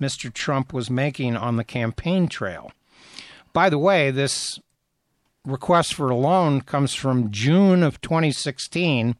Mr. 0.00 0.32
Trump 0.32 0.72
was 0.72 0.90
making 0.90 1.36
on 1.36 1.56
the 1.56 1.64
campaign 1.64 2.26
trail. 2.26 2.72
By 3.52 3.68
the 3.68 3.78
way, 3.78 4.10
this 4.10 4.58
request 5.44 5.94
for 5.94 6.10
a 6.10 6.16
loan 6.16 6.62
comes 6.62 6.94
from 6.94 7.30
June 7.30 7.82
of 7.82 8.00
2016, 8.00 9.16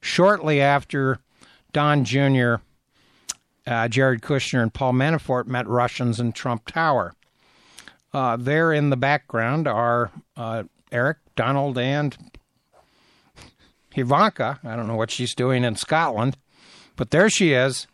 shortly 0.00 0.60
after 0.60 1.18
Don 1.72 2.04
Jr., 2.04 2.56
uh, 3.66 3.88
Jared 3.88 4.22
Kushner, 4.22 4.62
and 4.62 4.72
Paul 4.72 4.92
Manafort 4.92 5.46
met 5.46 5.66
Russians 5.66 6.20
in 6.20 6.32
Trump 6.32 6.66
Tower. 6.66 7.14
Uh, 8.12 8.36
there 8.36 8.72
in 8.72 8.90
the 8.90 8.96
background 8.96 9.66
are 9.66 10.10
uh, 10.36 10.64
Eric, 10.90 11.18
Donald, 11.34 11.78
and 11.78 12.16
Ivanka. 13.94 14.58
I 14.64 14.76
don't 14.76 14.86
know 14.86 14.96
what 14.96 15.10
she's 15.10 15.34
doing 15.34 15.64
in 15.64 15.76
Scotland, 15.76 16.36
but 16.96 17.10
there 17.10 17.30
she 17.30 17.52
is. 17.52 17.86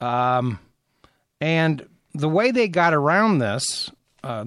Um, 0.00 0.58
and 1.40 1.86
the 2.14 2.28
way 2.28 2.50
they 2.50 2.68
got 2.68 2.94
around 2.94 3.38
this, 3.38 3.90
uh, 4.22 4.44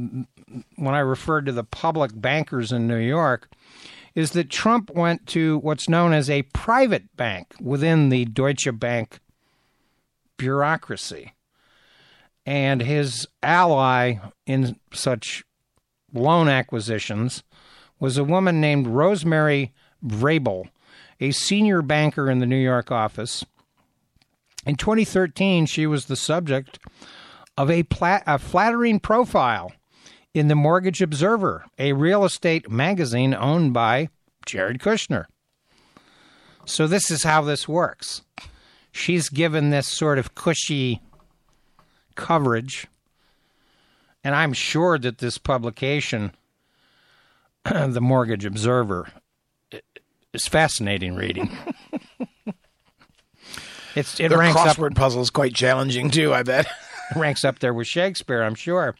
when 0.75 0.95
I 0.95 0.99
referred 0.99 1.45
to 1.47 1.51
the 1.51 1.63
public 1.63 2.11
bankers 2.13 2.71
in 2.71 2.87
New 2.87 2.97
York, 2.97 3.49
is 4.15 4.31
that 4.31 4.49
Trump 4.49 4.91
went 4.91 5.25
to 5.27 5.57
what's 5.59 5.89
known 5.89 6.13
as 6.13 6.29
a 6.29 6.43
private 6.43 7.15
bank 7.17 7.55
within 7.59 8.09
the 8.09 8.25
Deutsche 8.25 8.67
Bank 8.73 9.19
bureaucracy. 10.37 11.33
And 12.45 12.81
his 12.81 13.27
ally 13.41 14.15
in 14.45 14.75
such 14.91 15.43
loan 16.13 16.47
acquisitions 16.47 17.43
was 17.99 18.17
a 18.17 18.23
woman 18.23 18.59
named 18.59 18.85
Rosemary 18.85 19.73
Vrabel, 20.05 20.69
a 21.19 21.31
senior 21.31 21.81
banker 21.81 22.29
in 22.29 22.39
the 22.39 22.45
New 22.45 22.57
York 22.57 22.91
office. 22.91 23.45
In 24.65 24.75
2013, 24.75 25.65
she 25.65 25.85
was 25.85 26.05
the 26.05 26.15
subject 26.15 26.79
of 27.57 27.69
a, 27.69 27.83
plat- 27.83 28.23
a 28.25 28.39
flattering 28.39 28.99
profile 28.99 29.71
in 30.33 30.47
the 30.47 30.55
Mortgage 30.55 31.01
Observer, 31.01 31.65
a 31.77 31.93
real 31.93 32.25
estate 32.25 32.69
magazine 32.69 33.33
owned 33.33 33.73
by 33.73 34.09
Jared 34.45 34.79
Kushner. 34.79 35.25
So, 36.65 36.87
this 36.87 37.11
is 37.11 37.23
how 37.23 37.41
this 37.41 37.67
works. 37.67 38.21
She's 38.91 39.29
given 39.29 39.69
this 39.69 39.87
sort 39.87 40.17
of 40.17 40.33
cushy 40.33 41.01
coverage, 42.15 42.87
and 44.23 44.33
I'm 44.33 44.53
sure 44.53 44.97
that 44.97 45.17
this 45.17 45.37
publication, 45.37 46.31
the 47.65 48.01
Mortgage 48.01 48.45
Observer, 48.45 49.09
is 50.33 50.47
fascinating 50.47 51.15
reading. 51.15 51.49
it's 53.95 54.19
it 54.19 54.29
Their 54.29 54.39
ranks 54.39 54.59
up 54.59 54.75
crossword 54.77 54.95
puzzle 54.95 55.21
is 55.21 55.29
quite 55.29 55.53
challenging 55.53 56.09
too. 56.09 56.33
I 56.33 56.43
bet. 56.43 56.67
ranks 57.15 57.43
up 57.43 57.59
there 57.59 57.73
with 57.73 57.87
Shakespeare, 57.87 58.41
I'm 58.43 58.55
sure. 58.55 58.95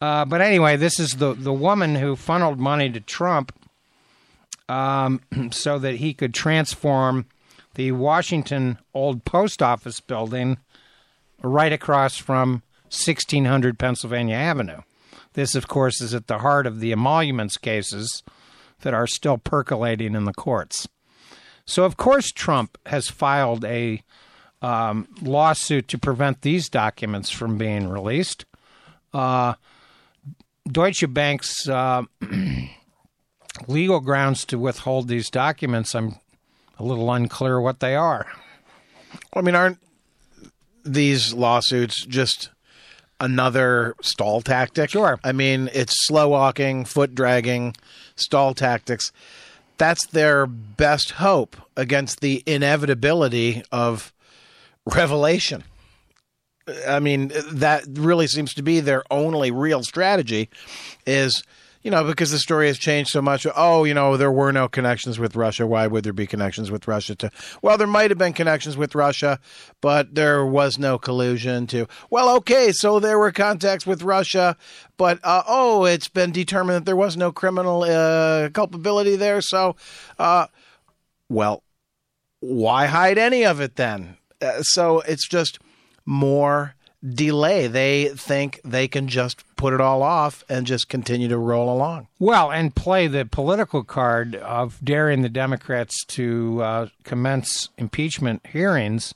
Uh, 0.00 0.24
but 0.24 0.40
anyway, 0.40 0.76
this 0.76 1.00
is 1.00 1.16
the 1.16 1.34
the 1.34 1.52
woman 1.52 1.96
who 1.96 2.16
funneled 2.16 2.60
money 2.60 2.90
to 2.90 3.00
Trump, 3.00 3.52
um, 4.68 5.20
so 5.50 5.78
that 5.78 5.96
he 5.96 6.14
could 6.14 6.34
transform 6.34 7.26
the 7.74 7.92
Washington 7.92 8.78
old 8.94 9.24
post 9.24 9.62
office 9.62 10.00
building 10.00 10.58
right 11.42 11.72
across 11.72 12.16
from 12.16 12.62
1600 12.84 13.78
Pennsylvania 13.78 14.36
Avenue. 14.36 14.80
This, 15.34 15.54
of 15.54 15.68
course, 15.68 16.00
is 16.00 16.14
at 16.14 16.28
the 16.28 16.38
heart 16.38 16.66
of 16.66 16.80
the 16.80 16.92
emoluments 16.92 17.58
cases 17.58 18.22
that 18.86 18.94
are 18.94 19.08
still 19.08 19.36
percolating 19.36 20.14
in 20.14 20.26
the 20.26 20.32
courts. 20.32 20.86
So, 21.64 21.82
of 21.82 21.96
course, 21.96 22.30
Trump 22.30 22.78
has 22.86 23.08
filed 23.08 23.64
a 23.64 24.00
um, 24.62 25.08
lawsuit 25.20 25.88
to 25.88 25.98
prevent 25.98 26.42
these 26.42 26.68
documents 26.68 27.28
from 27.28 27.58
being 27.58 27.88
released. 27.88 28.44
Uh, 29.12 29.54
Deutsche 30.70 31.12
Bank's 31.12 31.68
uh, 31.68 32.04
legal 33.66 33.98
grounds 33.98 34.44
to 34.44 34.56
withhold 34.56 35.08
these 35.08 35.30
documents, 35.30 35.92
I'm 35.92 36.14
a 36.78 36.84
little 36.84 37.12
unclear 37.12 37.60
what 37.60 37.80
they 37.80 37.96
are. 37.96 38.24
Well, 39.34 39.38
I 39.38 39.40
mean, 39.40 39.56
aren't 39.56 39.80
these 40.84 41.34
lawsuits 41.34 42.06
just 42.06 42.50
another 43.20 43.94
stall 44.00 44.40
tactic? 44.40 44.90
Sure. 44.90 45.18
I 45.24 45.32
mean, 45.32 45.70
it's 45.72 46.06
slow 46.06 46.28
walking, 46.28 46.84
foot 46.84 47.14
dragging, 47.14 47.74
stall 48.14 48.54
tactics. 48.54 49.12
That's 49.78 50.06
their 50.06 50.46
best 50.46 51.12
hope 51.12 51.56
against 51.76 52.20
the 52.20 52.42
inevitability 52.46 53.62
of 53.70 54.12
revelation. 54.86 55.64
I 56.88 56.98
mean, 57.00 57.30
that 57.52 57.84
really 57.88 58.26
seems 58.26 58.52
to 58.54 58.62
be 58.62 58.80
their 58.80 59.04
only 59.10 59.50
real 59.50 59.82
strategy 59.82 60.48
is 61.06 61.44
you 61.86 61.92
know, 61.92 62.02
because 62.02 62.32
the 62.32 62.38
story 62.40 62.66
has 62.66 62.78
changed 62.78 63.10
so 63.10 63.22
much. 63.22 63.46
Oh, 63.54 63.84
you 63.84 63.94
know, 63.94 64.16
there 64.16 64.32
were 64.32 64.50
no 64.50 64.68
connections 64.68 65.20
with 65.20 65.36
Russia. 65.36 65.68
Why 65.68 65.86
would 65.86 66.02
there 66.02 66.12
be 66.12 66.26
connections 66.26 66.68
with 66.68 66.88
Russia? 66.88 67.14
To 67.14 67.30
well, 67.62 67.78
there 67.78 67.86
might 67.86 68.10
have 68.10 68.18
been 68.18 68.32
connections 68.32 68.76
with 68.76 68.96
Russia, 68.96 69.38
but 69.80 70.16
there 70.16 70.44
was 70.44 70.80
no 70.80 70.98
collusion. 70.98 71.68
To 71.68 71.86
well, 72.10 72.34
okay, 72.38 72.72
so 72.72 72.98
there 72.98 73.20
were 73.20 73.30
contacts 73.30 73.86
with 73.86 74.02
Russia, 74.02 74.56
but 74.96 75.20
uh, 75.22 75.44
oh, 75.46 75.84
it's 75.84 76.08
been 76.08 76.32
determined 76.32 76.74
that 76.78 76.86
there 76.86 76.96
was 76.96 77.16
no 77.16 77.30
criminal 77.30 77.84
uh, 77.84 78.48
culpability 78.48 79.14
there. 79.14 79.40
So, 79.40 79.76
uh, 80.18 80.48
well, 81.28 81.62
why 82.40 82.86
hide 82.86 83.16
any 83.16 83.44
of 83.44 83.60
it 83.60 83.76
then? 83.76 84.16
Uh, 84.42 84.60
so 84.62 85.02
it's 85.02 85.28
just 85.28 85.60
more 86.04 86.74
delay. 87.04 87.66
They 87.66 88.08
think 88.08 88.60
they 88.64 88.88
can 88.88 89.08
just 89.08 89.44
put 89.56 89.72
it 89.72 89.80
all 89.80 90.02
off 90.02 90.44
and 90.48 90.66
just 90.66 90.88
continue 90.88 91.28
to 91.28 91.38
roll 91.38 91.72
along. 91.72 92.08
Well, 92.18 92.50
and 92.50 92.74
play 92.74 93.06
the 93.06 93.24
political 93.24 93.84
card 93.84 94.34
of 94.36 94.78
daring 94.82 95.22
the 95.22 95.28
Democrats 95.28 96.04
to 96.06 96.62
uh, 96.62 96.86
commence 97.04 97.68
impeachment 97.78 98.46
hearings. 98.46 99.14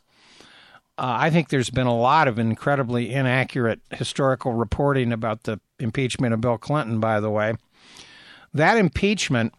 Uh, 0.98 1.16
I 1.18 1.30
think 1.30 1.48
there's 1.48 1.70
been 1.70 1.86
a 1.86 1.96
lot 1.96 2.28
of 2.28 2.38
incredibly 2.38 3.12
inaccurate 3.12 3.80
historical 3.90 4.52
reporting 4.52 5.12
about 5.12 5.44
the 5.44 5.58
impeachment 5.78 6.34
of 6.34 6.40
Bill 6.40 6.58
Clinton, 6.58 7.00
by 7.00 7.20
the 7.20 7.30
way. 7.30 7.54
That 8.52 8.76
impeachment 8.76 9.54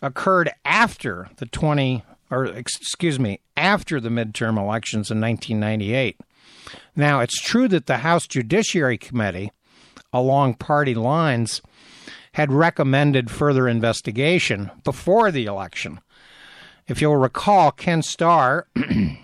occurred 0.00 0.50
after 0.64 1.28
the 1.38 1.46
20, 1.46 2.04
or 2.30 2.44
excuse 2.44 3.18
me, 3.18 3.40
after 3.56 4.00
the 4.00 4.10
midterm 4.10 4.58
elections 4.58 5.10
in 5.10 5.20
1998. 5.20 6.20
Now, 6.96 7.20
it's 7.20 7.40
true 7.40 7.68
that 7.68 7.86
the 7.86 7.98
House 7.98 8.26
Judiciary 8.26 8.98
Committee, 8.98 9.52
along 10.12 10.54
party 10.54 10.94
lines, 10.94 11.62
had 12.32 12.52
recommended 12.52 13.30
further 13.30 13.68
investigation 13.68 14.70
before 14.84 15.30
the 15.30 15.46
election. 15.46 16.00
If 16.86 17.00
you'll 17.00 17.16
recall, 17.16 17.70
Ken 17.70 18.02
Starr, 18.02 18.66
the 18.74 19.16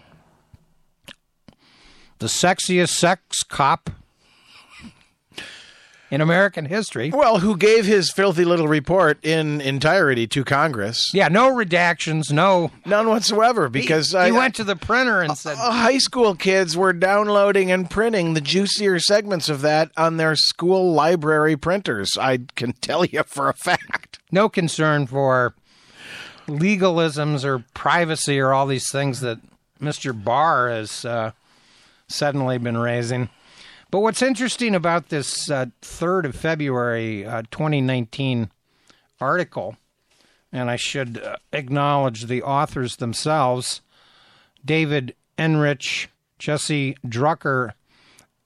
sexiest 2.20 2.90
sex 2.90 3.42
cop 3.42 3.90
in 6.10 6.20
American 6.20 6.66
history. 6.66 7.10
Well, 7.10 7.38
who 7.38 7.56
gave 7.56 7.86
his 7.86 8.10
filthy 8.10 8.44
little 8.44 8.68
report 8.68 9.18
in 9.24 9.60
entirety 9.60 10.26
to 10.28 10.44
Congress? 10.44 11.10
Yeah, 11.12 11.28
no 11.28 11.50
redactions, 11.50 12.30
no 12.30 12.70
none 12.84 13.08
whatsoever. 13.08 13.68
Because 13.68 14.12
he, 14.12 14.16
I, 14.16 14.26
he 14.26 14.32
went 14.32 14.54
to 14.56 14.64
the 14.64 14.76
printer 14.76 15.22
and 15.22 15.36
said, 15.36 15.56
uh, 15.58 15.72
"High 15.72 15.98
school 15.98 16.34
kids 16.34 16.76
were 16.76 16.92
downloading 16.92 17.70
and 17.70 17.90
printing 17.90 18.34
the 18.34 18.40
juicier 18.40 18.98
segments 18.98 19.48
of 19.48 19.60
that 19.62 19.90
on 19.96 20.16
their 20.16 20.36
school 20.36 20.92
library 20.92 21.56
printers." 21.56 22.16
I 22.18 22.40
can 22.54 22.72
tell 22.80 23.04
you 23.04 23.22
for 23.24 23.48
a 23.48 23.54
fact. 23.54 24.18
No 24.30 24.48
concern 24.48 25.06
for 25.06 25.54
legalisms 26.46 27.44
or 27.44 27.64
privacy 27.74 28.38
or 28.38 28.52
all 28.52 28.66
these 28.66 28.90
things 28.90 29.20
that 29.20 29.38
Mr. 29.80 30.12
Barr 30.14 30.68
has 30.68 31.04
uh, 31.04 31.32
suddenly 32.08 32.58
been 32.58 32.76
raising. 32.76 33.28
But 33.94 34.00
what's 34.00 34.22
interesting 34.22 34.74
about 34.74 35.10
this 35.10 35.48
uh, 35.48 35.66
3rd 35.80 36.24
of 36.24 36.34
February 36.34 37.24
uh, 37.24 37.42
2019 37.52 38.50
article, 39.20 39.76
and 40.50 40.68
I 40.68 40.74
should 40.74 41.18
uh, 41.18 41.36
acknowledge 41.52 42.24
the 42.24 42.42
authors 42.42 42.96
themselves 42.96 43.82
David 44.64 45.14
Enrich, 45.38 46.08
Jesse 46.40 46.96
Drucker, 47.06 47.74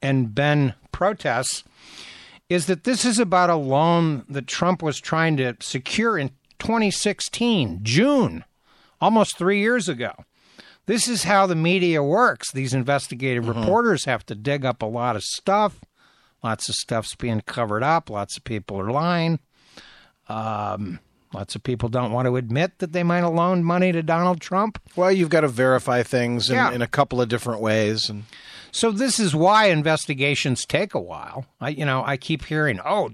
and 0.02 0.34
Ben 0.34 0.74
Protess, 0.92 1.64
is 2.50 2.66
that 2.66 2.84
this 2.84 3.06
is 3.06 3.18
about 3.18 3.48
a 3.48 3.56
loan 3.56 4.26
that 4.28 4.46
Trump 4.46 4.82
was 4.82 5.00
trying 5.00 5.38
to 5.38 5.56
secure 5.60 6.18
in 6.18 6.28
2016, 6.58 7.80
June, 7.84 8.44
almost 9.00 9.38
three 9.38 9.60
years 9.60 9.88
ago. 9.88 10.12
This 10.88 11.06
is 11.06 11.22
how 11.24 11.46
the 11.46 11.54
media 11.54 12.02
works. 12.02 12.50
These 12.50 12.74
investigative 12.74 13.44
Mm-hmm. 13.44 13.60
reporters 13.60 14.06
have 14.06 14.24
to 14.26 14.34
dig 14.34 14.64
up 14.64 14.82
a 14.82 14.86
lot 14.86 15.14
of 15.16 15.22
stuff. 15.22 15.78
Lots 16.42 16.68
of 16.68 16.74
stuff's 16.74 17.14
being 17.14 17.40
covered 17.42 17.82
up. 17.84 18.10
Lots 18.10 18.36
of 18.36 18.42
people 18.44 18.80
are 18.80 18.90
lying. 18.90 19.38
Um, 20.28 20.98
lots 21.32 21.54
of 21.54 21.62
people 21.62 21.88
don't 21.88 22.12
want 22.12 22.26
to 22.26 22.36
admit 22.36 22.78
that 22.78 22.92
they 22.92 23.02
might 23.02 23.18
have 23.18 23.32
loaned 23.34 23.64
money 23.64 23.92
to 23.92 24.02
Donald 24.02 24.40
Trump. 24.40 24.80
Well, 24.96 25.12
you've 25.12 25.30
got 25.30 25.40
to 25.42 25.48
verify 25.48 26.02
things 26.02 26.48
in, 26.50 26.56
Yeah. 26.56 26.72
in 26.72 26.82
a 26.82 26.86
couple 26.86 27.20
of 27.20 27.28
different 27.28 27.60
ways, 27.60 28.08
and 28.08 28.24
So 28.70 28.90
this 28.90 29.18
is 29.18 29.34
why 29.34 29.66
investigations 29.66 30.64
take 30.66 30.94
a 30.94 31.00
while. 31.00 31.46
I, 31.60 31.70
you 31.70 31.84
know, 31.86 32.02
I 32.04 32.16
keep 32.18 32.44
hearing, 32.44 32.80
"Oh, 32.84 33.10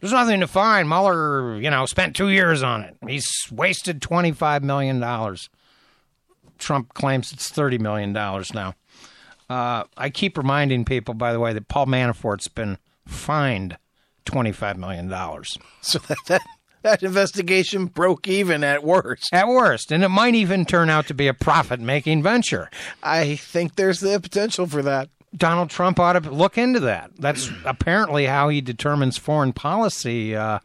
there's 0.00 0.12
nothing 0.12 0.40
to 0.40 0.46
find." 0.46 0.88
Mueller, 0.88 1.56
you 1.60 1.68
know, 1.70 1.84
spent 1.86 2.16
two 2.16 2.30
years 2.30 2.62
on 2.62 2.80
it. 2.82 2.96
He's 3.06 3.26
wasted 3.50 4.00
twenty-five 4.00 4.62
million 4.64 5.00
dollars. 5.00 5.50
Trump 6.64 6.94
claims 6.94 7.32
it's 7.32 7.50
thirty 7.50 7.78
million 7.78 8.12
dollars 8.12 8.54
now. 8.54 8.74
Uh, 9.48 9.84
I 9.96 10.10
keep 10.10 10.38
reminding 10.38 10.84
people, 10.84 11.14
by 11.14 11.32
the 11.32 11.40
way, 11.40 11.52
that 11.52 11.68
Paul 11.68 11.86
Manafort's 11.86 12.48
been 12.48 12.78
fined 13.06 13.76
twenty-five 14.24 14.78
million 14.78 15.08
dollars 15.08 15.58
so 15.82 15.98
that, 16.00 16.18
that 16.28 16.42
that 16.82 17.02
investigation 17.02 17.86
broke 17.86 18.28
even 18.28 18.62
at 18.62 18.84
worst. 18.84 19.28
at 19.32 19.48
worst, 19.48 19.90
and 19.90 20.04
it 20.04 20.08
might 20.08 20.34
even 20.34 20.64
turn 20.64 20.90
out 20.90 21.06
to 21.08 21.14
be 21.14 21.28
a 21.28 21.34
profit-making 21.34 22.22
venture. 22.22 22.70
I 23.02 23.36
think 23.36 23.76
there's 23.76 24.00
the 24.00 24.20
potential 24.20 24.66
for 24.66 24.82
that. 24.82 25.08
Donald 25.36 25.70
Trump 25.70 25.98
ought 25.98 26.12
to 26.12 26.30
look 26.30 26.56
into 26.58 26.80
that. 26.80 27.10
That's 27.18 27.50
apparently 27.64 28.26
how 28.26 28.50
he 28.50 28.60
determines 28.60 29.18
foreign 29.18 29.52
policy. 29.52 30.36
Uh, 30.36 30.60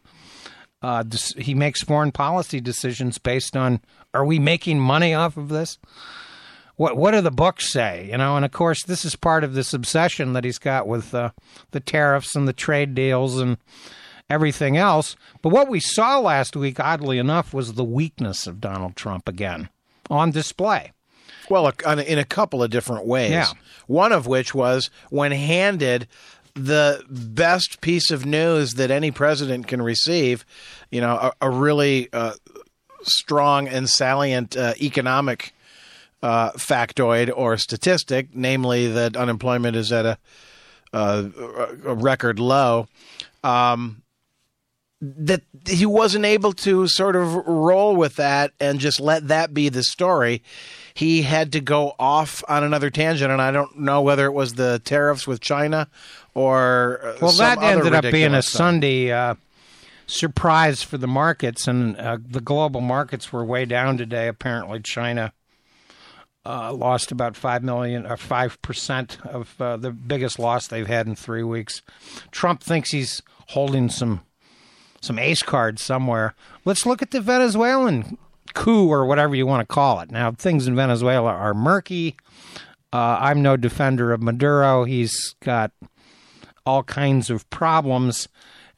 uh, 0.82 1.04
he 1.36 1.54
makes 1.54 1.82
foreign 1.82 2.12
policy 2.12 2.60
decisions 2.60 3.18
based 3.18 3.56
on 3.56 3.80
are 4.14 4.24
we 4.24 4.38
making 4.38 4.80
money 4.80 5.14
off 5.14 5.36
of 5.36 5.48
this? 5.48 5.78
What 6.76 6.96
what 6.96 7.10
do 7.10 7.20
the 7.20 7.30
books 7.30 7.70
say? 7.70 8.08
You 8.10 8.18
know, 8.18 8.36
and 8.36 8.44
of 8.44 8.52
course, 8.52 8.82
this 8.84 9.04
is 9.04 9.14
part 9.16 9.44
of 9.44 9.54
this 9.54 9.74
obsession 9.74 10.32
that 10.32 10.44
he's 10.44 10.58
got 10.58 10.88
with 10.88 11.14
uh, 11.14 11.30
the 11.72 11.80
tariffs 11.80 12.34
and 12.34 12.48
the 12.48 12.52
trade 12.52 12.94
deals 12.94 13.38
and 13.38 13.58
everything 14.30 14.76
else. 14.76 15.16
But 15.42 15.50
what 15.50 15.68
we 15.68 15.80
saw 15.80 16.18
last 16.18 16.56
week, 16.56 16.80
oddly 16.80 17.18
enough, 17.18 17.52
was 17.52 17.74
the 17.74 17.84
weakness 17.84 18.46
of 18.46 18.60
Donald 18.60 18.96
Trump 18.96 19.28
again 19.28 19.68
on 20.08 20.30
display. 20.30 20.92
Well, 21.50 21.68
in 21.68 22.18
a 22.18 22.24
couple 22.24 22.62
of 22.62 22.70
different 22.70 23.06
ways. 23.06 23.32
Yeah. 23.32 23.48
One 23.86 24.12
of 24.12 24.26
which 24.26 24.54
was 24.54 24.88
when 25.10 25.32
handed 25.32 26.06
the 26.54 27.04
best 27.08 27.80
piece 27.80 28.10
of 28.10 28.24
news 28.24 28.74
that 28.74 28.90
any 28.90 29.10
president 29.10 29.66
can 29.66 29.82
receive, 29.82 30.44
you 30.90 31.00
know, 31.00 31.16
a, 31.16 31.32
a 31.42 31.50
really 31.50 32.08
uh, 32.12 32.34
strong 33.02 33.68
and 33.68 33.88
salient 33.88 34.56
uh, 34.56 34.74
economic 34.80 35.54
uh, 36.22 36.52
factoid 36.52 37.32
or 37.34 37.56
statistic, 37.56 38.28
namely 38.34 38.88
that 38.88 39.16
unemployment 39.16 39.76
is 39.76 39.92
at 39.92 40.06
a, 40.06 40.18
uh, 40.92 41.28
a 41.84 41.94
record 41.94 42.38
low. 42.38 42.88
Um, 43.42 44.02
that 45.00 45.40
he 45.66 45.86
wasn't 45.86 46.26
able 46.26 46.52
to 46.52 46.86
sort 46.86 47.16
of 47.16 47.34
roll 47.34 47.96
with 47.96 48.16
that 48.16 48.52
and 48.60 48.78
just 48.78 49.00
let 49.00 49.28
that 49.28 49.54
be 49.54 49.70
the 49.70 49.82
story. 49.82 50.42
He 50.92 51.22
had 51.22 51.52
to 51.52 51.60
go 51.60 51.94
off 51.98 52.44
on 52.48 52.64
another 52.64 52.90
tangent, 52.90 53.32
and 53.32 53.40
I 53.40 53.50
don't 53.50 53.78
know 53.78 54.02
whether 54.02 54.26
it 54.26 54.32
was 54.32 54.54
the 54.54 54.78
tariffs 54.84 55.26
with 55.26 55.40
China 55.40 55.88
or 56.34 57.00
uh, 57.02 57.16
Well, 57.22 57.32
that 57.32 57.62
ended 57.62 57.94
up 57.94 58.12
being 58.12 58.34
a 58.34 58.42
stuff. 58.42 58.58
Sunday 58.58 59.10
uh, 59.10 59.36
surprise 60.10 60.82
for 60.82 60.98
the 60.98 61.06
markets, 61.06 61.66
and 61.66 61.96
uh, 61.96 62.18
the 62.24 62.40
global 62.40 62.80
markets 62.80 63.32
were 63.32 63.44
way 63.44 63.64
down 63.64 63.96
today. 63.96 64.28
Apparently, 64.28 64.80
China 64.80 65.32
uh, 66.44 66.72
lost 66.72 67.12
about 67.12 67.36
five 67.36 67.62
million 67.62 68.06
or 68.06 68.16
five 68.16 68.60
percent 68.62 69.18
of 69.24 69.54
uh, 69.60 69.76
the 69.76 69.90
biggest 69.90 70.38
loss 70.38 70.66
they've 70.66 70.86
had 70.86 71.06
in 71.06 71.14
three 71.14 71.42
weeks. 71.42 71.82
Trump 72.30 72.62
thinks 72.62 72.90
he's 72.90 73.22
holding 73.48 73.88
some 73.88 74.22
some 75.00 75.18
ace 75.18 75.42
cards 75.42 75.82
somewhere. 75.82 76.34
Let's 76.64 76.84
look 76.84 77.02
at 77.02 77.10
the 77.10 77.20
Venezuelan 77.20 78.18
coup 78.54 78.88
or 78.88 79.06
whatever 79.06 79.34
you 79.34 79.46
want 79.46 79.66
to 79.66 79.74
call 79.74 80.00
it. 80.00 80.10
Now, 80.10 80.32
things 80.32 80.66
in 80.66 80.76
Venezuela 80.76 81.30
are 81.30 81.54
murky. 81.54 82.16
Uh, 82.92 83.16
I'm 83.20 83.40
no 83.40 83.56
defender 83.56 84.12
of 84.12 84.22
Maduro. 84.22 84.84
He's 84.84 85.34
got 85.42 85.70
all 86.66 86.82
kinds 86.82 87.30
of 87.30 87.48
problems, 87.50 88.28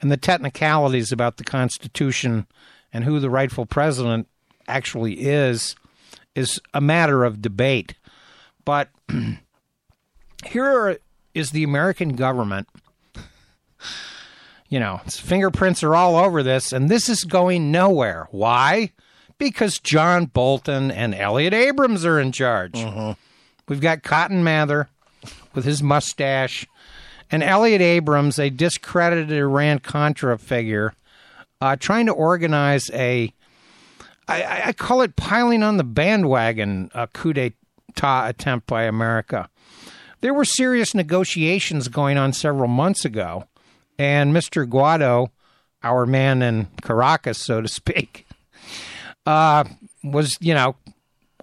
and 0.03 0.11
the 0.11 0.17
technicalities 0.17 1.13
about 1.13 1.37
the 1.39 1.45
Constitution 1.45 2.47
and 2.93 3.05
who 3.05 3.21
the 3.21 3.31
rightful 3.31 3.65
president 3.65 4.29
actually 4.69 5.15
is 5.15 5.77
is 6.35 6.61
a 6.75 6.81
matter 6.81 7.25
of 7.25 7.41
debate. 7.41 7.95
But 8.65 8.89
here 10.45 10.99
is 11.35 11.51
the 11.51 11.63
American 11.63 12.17
government. 12.17 12.69
You 14.69 14.81
know, 14.81 15.01
its 15.05 15.21
fingerprints 15.21 15.83
are 15.83 15.95
all 15.95 16.17
over 16.17 16.43
this, 16.43 16.73
and 16.73 16.89
this 16.89 17.09
is 17.09 17.25
going 17.25 17.71
nowhere. 17.71 18.29
Why? 18.31 18.93
Because 19.37 19.79
John 19.79 20.27
Bolton 20.27 20.91
and 20.91 21.15
Elliot 21.15 21.53
Abrams 21.53 22.05
are 22.07 22.19
in 22.19 22.33
charge. 22.33 22.73
Mm-hmm. 22.73 23.13
We've 23.69 23.81
got 23.81 24.03
Cotton 24.03 24.43
Mather 24.43 24.89
with 25.55 25.65
his 25.65 25.83
mustache, 25.83 26.67
and 27.33 27.43
Elliot 27.43 27.81
Abrams, 27.81 28.39
a 28.39 28.51
discredited 28.51 29.33
Iran 29.33 29.81
Contra 29.81 30.39
figure, 30.39 30.95
uh, 31.61 31.75
trying 31.77 32.07
to 32.07 32.13
organize 32.13 32.91
a, 32.93 33.33
I, 34.29 34.63
I- 34.67 34.73
call 34.73 35.01
it 35.03 35.17
piling 35.17 35.63
on 35.63 35.79
the 35.79 35.85
bandwagon 35.85 36.91
a 36.95 37.07
coup 37.09 37.33
d'etat 37.33 38.29
attempt 38.29 38.67
by 38.69 38.85
America. 38.85 39.49
There 40.21 40.35
were 40.35 40.45
serious 40.45 40.95
negotiations 40.95 41.89
going 41.89 42.17
on 42.17 42.33
several 42.33 42.69
months 42.69 43.05
ago, 43.05 43.45
and 43.99 44.33
Mr. 44.33 44.65
Guaidó, 44.69 45.31
our 45.83 46.07
man 46.07 46.43
in 46.43 46.69
Caracas, 46.83 47.39
so 47.39 47.61
to 47.61 47.67
speak, 47.67 48.25
uh, 49.27 49.65
was, 50.05 50.37
you 50.41 50.55
know, 50.55 50.77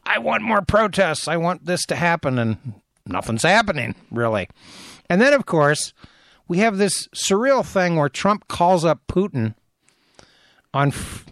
I 0.05 0.19
want 0.19 0.43
more 0.43 0.61
protests. 0.61 1.27
I 1.27 1.37
want 1.37 1.65
this 1.65 1.85
to 1.87 1.95
happen, 1.95 2.39
and 2.39 2.57
nothing's 3.05 3.43
happening, 3.43 3.95
really. 4.11 4.47
And 5.09 5.19
then, 5.21 5.33
of 5.33 5.45
course, 5.45 5.93
we 6.47 6.59
have 6.59 6.77
this 6.77 7.07
surreal 7.09 7.65
thing 7.65 7.95
where 7.95 8.09
Trump 8.09 8.47
calls 8.47 8.85
up 8.85 9.01
Putin 9.07 9.55
on 10.73 10.89
f- 10.89 11.25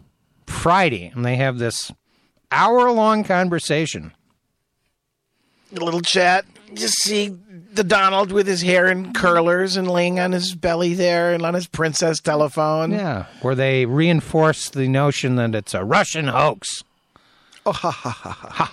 Friday, 0.46 1.12
and 1.14 1.24
they 1.26 1.36
have 1.36 1.60
this 1.60 1.92
hour 2.52 2.92
long 2.92 3.24
conversation. 3.24 4.14
A 5.76 5.84
little 5.84 6.02
chat. 6.02 6.46
Just 6.74 6.96
see 7.04 7.36
the 7.74 7.84
Donald 7.84 8.32
with 8.32 8.48
his 8.48 8.62
hair 8.62 8.88
in 8.88 9.14
curlers 9.14 9.78
and 9.78 9.90
laying 9.90 10.20
on 10.20 10.32
his 10.32 10.54
belly 10.56 10.94
there 10.94 11.34
and 11.34 11.46
on 11.46 11.54
his 11.54 11.68
princess 11.68 12.20
telephone. 12.20 12.92
Yeah, 12.92 13.26
where 13.42 13.56
they 13.56 13.86
reinforce 13.86 14.70
the 14.70 14.88
notion 14.88 15.36
that 15.36 15.54
it's 15.56 15.74
a 15.74 15.84
Russian 15.84 16.28
hoax. 16.28 16.84
Oh, 17.66 18.72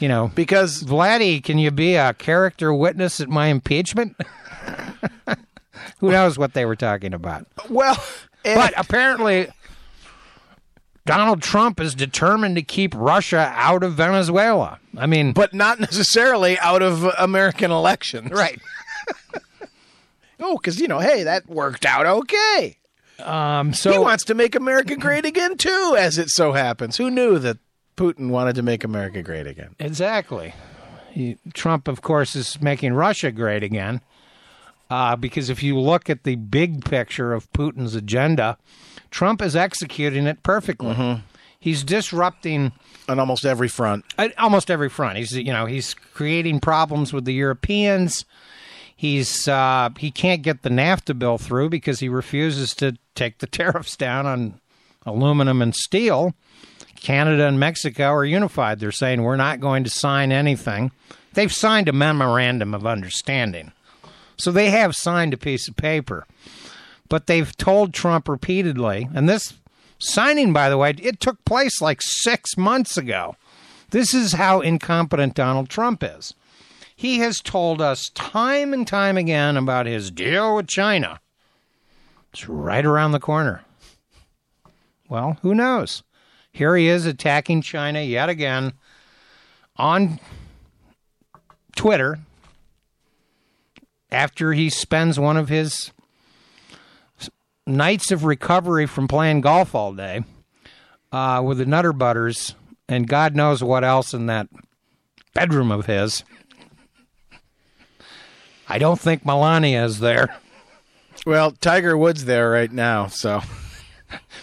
you 0.00 0.08
know, 0.08 0.30
Because 0.34 0.82
Vladdy, 0.82 1.42
can 1.42 1.58
you 1.58 1.70
be 1.70 1.94
a 1.94 2.12
character 2.14 2.72
witness 2.74 3.20
at 3.20 3.28
my 3.28 3.46
impeachment? 3.46 4.16
Who 5.98 6.10
knows 6.10 6.38
what 6.38 6.54
they 6.54 6.64
were 6.64 6.76
talking 6.76 7.14
about? 7.14 7.46
well, 7.68 8.02
But 8.42 8.72
apparently, 8.76 9.48
Donald 11.06 11.42
Trump 11.42 11.80
is 11.80 11.94
determined 11.94 12.56
to 12.56 12.62
keep 12.62 12.94
Russia 12.96 13.52
out 13.54 13.82
of 13.82 13.94
Venezuela. 13.94 14.78
I 14.96 15.06
mean, 15.06 15.32
but 15.32 15.54
not 15.54 15.78
necessarily 15.80 16.58
out 16.58 16.82
of 16.82 17.04
American 17.18 17.70
elections. 17.70 18.30
right. 18.30 18.60
Oh, 20.42 20.56
because 20.56 20.80
you 20.80 20.88
know, 20.88 21.00
hey, 21.00 21.24
that 21.24 21.46
worked 21.48 21.84
out 21.84 22.06
okay. 22.06 22.78
Um, 23.22 23.72
He 23.72 23.98
wants 23.98 24.24
to 24.24 24.34
make 24.34 24.54
America 24.54 24.96
great 24.96 25.26
again 25.26 25.58
too, 25.58 25.94
as 25.98 26.16
it 26.16 26.30
so 26.30 26.52
happens. 26.52 26.96
Who 26.96 27.10
knew 27.10 27.38
that 27.40 27.58
Putin 28.00 28.30
wanted 28.30 28.54
to 28.54 28.62
make 28.62 28.82
America 28.82 29.22
great 29.22 29.46
again? 29.46 29.74
Exactly. 29.78 30.54
He, 31.10 31.36
Trump, 31.52 31.86
of 31.86 32.00
course, 32.00 32.34
is 32.34 32.58
making 32.62 32.94
Russia 32.94 33.30
great 33.30 33.62
again. 33.62 34.00
Uh, 34.88 35.16
because 35.16 35.50
if 35.50 35.62
you 35.62 35.78
look 35.78 36.08
at 36.08 36.24
the 36.24 36.36
big 36.36 36.82
picture 36.82 37.34
of 37.34 37.52
Putin's 37.52 37.94
agenda, 37.94 38.56
Trump 39.10 39.42
is 39.42 39.54
executing 39.54 40.26
it 40.26 40.42
perfectly. 40.42 41.22
He's 41.58 41.84
disrupting 41.84 42.72
On 43.06 43.18
almost 43.20 43.44
every 43.44 43.68
front. 43.68 44.06
at 44.16 44.36
almost 44.38 44.70
every 44.70 44.88
front. 44.88 45.18
He's 45.18 45.32
you 45.32 45.52
know 45.52 45.66
he's 45.66 45.92
creating 45.92 46.60
problems 46.60 47.12
with 47.12 47.26
the 47.26 47.34
Europeans. 47.34 48.24
He's 48.96 49.46
uh, 49.46 49.90
he 49.98 50.10
can't 50.10 50.40
get 50.40 50.62
the 50.62 50.70
NAFTA 50.70 51.18
bill 51.18 51.36
through 51.36 51.68
because 51.68 52.00
he 52.00 52.08
refuses 52.08 52.74
to 52.76 52.96
take 53.14 53.38
the 53.38 53.46
tariffs 53.58 53.94
down 53.94 54.24
on 54.24 54.58
aluminum 55.04 55.60
and 55.60 55.74
steel. 55.74 56.34
Canada 57.02 57.46
and 57.46 57.58
Mexico 57.58 58.08
are 58.08 58.24
unified. 58.24 58.78
They're 58.78 58.92
saying 58.92 59.22
we're 59.22 59.36
not 59.36 59.60
going 59.60 59.84
to 59.84 59.90
sign 59.90 60.32
anything. 60.32 60.92
They've 61.32 61.52
signed 61.52 61.88
a 61.88 61.92
memorandum 61.92 62.74
of 62.74 62.86
understanding. 62.86 63.72
So 64.36 64.50
they 64.50 64.70
have 64.70 64.94
signed 64.94 65.34
a 65.34 65.38
piece 65.38 65.68
of 65.68 65.76
paper. 65.76 66.26
But 67.08 67.26
they've 67.26 67.56
told 67.56 67.92
Trump 67.92 68.28
repeatedly, 68.28 69.08
and 69.14 69.28
this 69.28 69.54
signing, 69.98 70.52
by 70.52 70.68
the 70.68 70.78
way, 70.78 70.94
it 70.98 71.20
took 71.20 71.44
place 71.44 71.80
like 71.80 72.00
six 72.02 72.56
months 72.56 72.96
ago. 72.96 73.36
This 73.90 74.14
is 74.14 74.34
how 74.34 74.60
incompetent 74.60 75.34
Donald 75.34 75.68
Trump 75.68 76.02
is. 76.02 76.34
He 76.94 77.18
has 77.18 77.38
told 77.38 77.80
us 77.80 78.10
time 78.10 78.72
and 78.72 78.86
time 78.86 79.16
again 79.16 79.56
about 79.56 79.86
his 79.86 80.10
deal 80.10 80.56
with 80.56 80.68
China. 80.68 81.18
It's 82.32 82.48
right 82.48 82.84
around 82.84 83.12
the 83.12 83.20
corner. 83.20 83.62
Well, 85.08 85.38
who 85.42 85.54
knows? 85.54 86.02
Here 86.60 86.76
he 86.76 86.88
is 86.88 87.06
attacking 87.06 87.62
China 87.62 88.02
yet 88.02 88.28
again 88.28 88.74
on 89.76 90.20
Twitter 91.74 92.18
after 94.12 94.52
he 94.52 94.68
spends 94.68 95.18
one 95.18 95.38
of 95.38 95.48
his 95.48 95.90
nights 97.66 98.10
of 98.10 98.24
recovery 98.24 98.84
from 98.84 99.08
playing 99.08 99.40
golf 99.40 99.74
all 99.74 99.94
day 99.94 100.22
uh, 101.12 101.40
with 101.42 101.56
the 101.56 101.64
Nutter 101.64 101.94
Butters 101.94 102.54
and 102.90 103.08
God 103.08 103.34
knows 103.34 103.64
what 103.64 103.82
else 103.82 104.12
in 104.12 104.26
that 104.26 104.48
bedroom 105.32 105.70
of 105.70 105.86
his. 105.86 106.24
I 108.68 108.76
don't 108.76 109.00
think 109.00 109.24
Melania 109.24 109.86
is 109.86 110.00
there. 110.00 110.36
Well, 111.24 111.52
Tiger 111.52 111.96
Woods 111.96 112.26
there 112.26 112.50
right 112.50 112.70
now, 112.70 113.06
so 113.06 113.40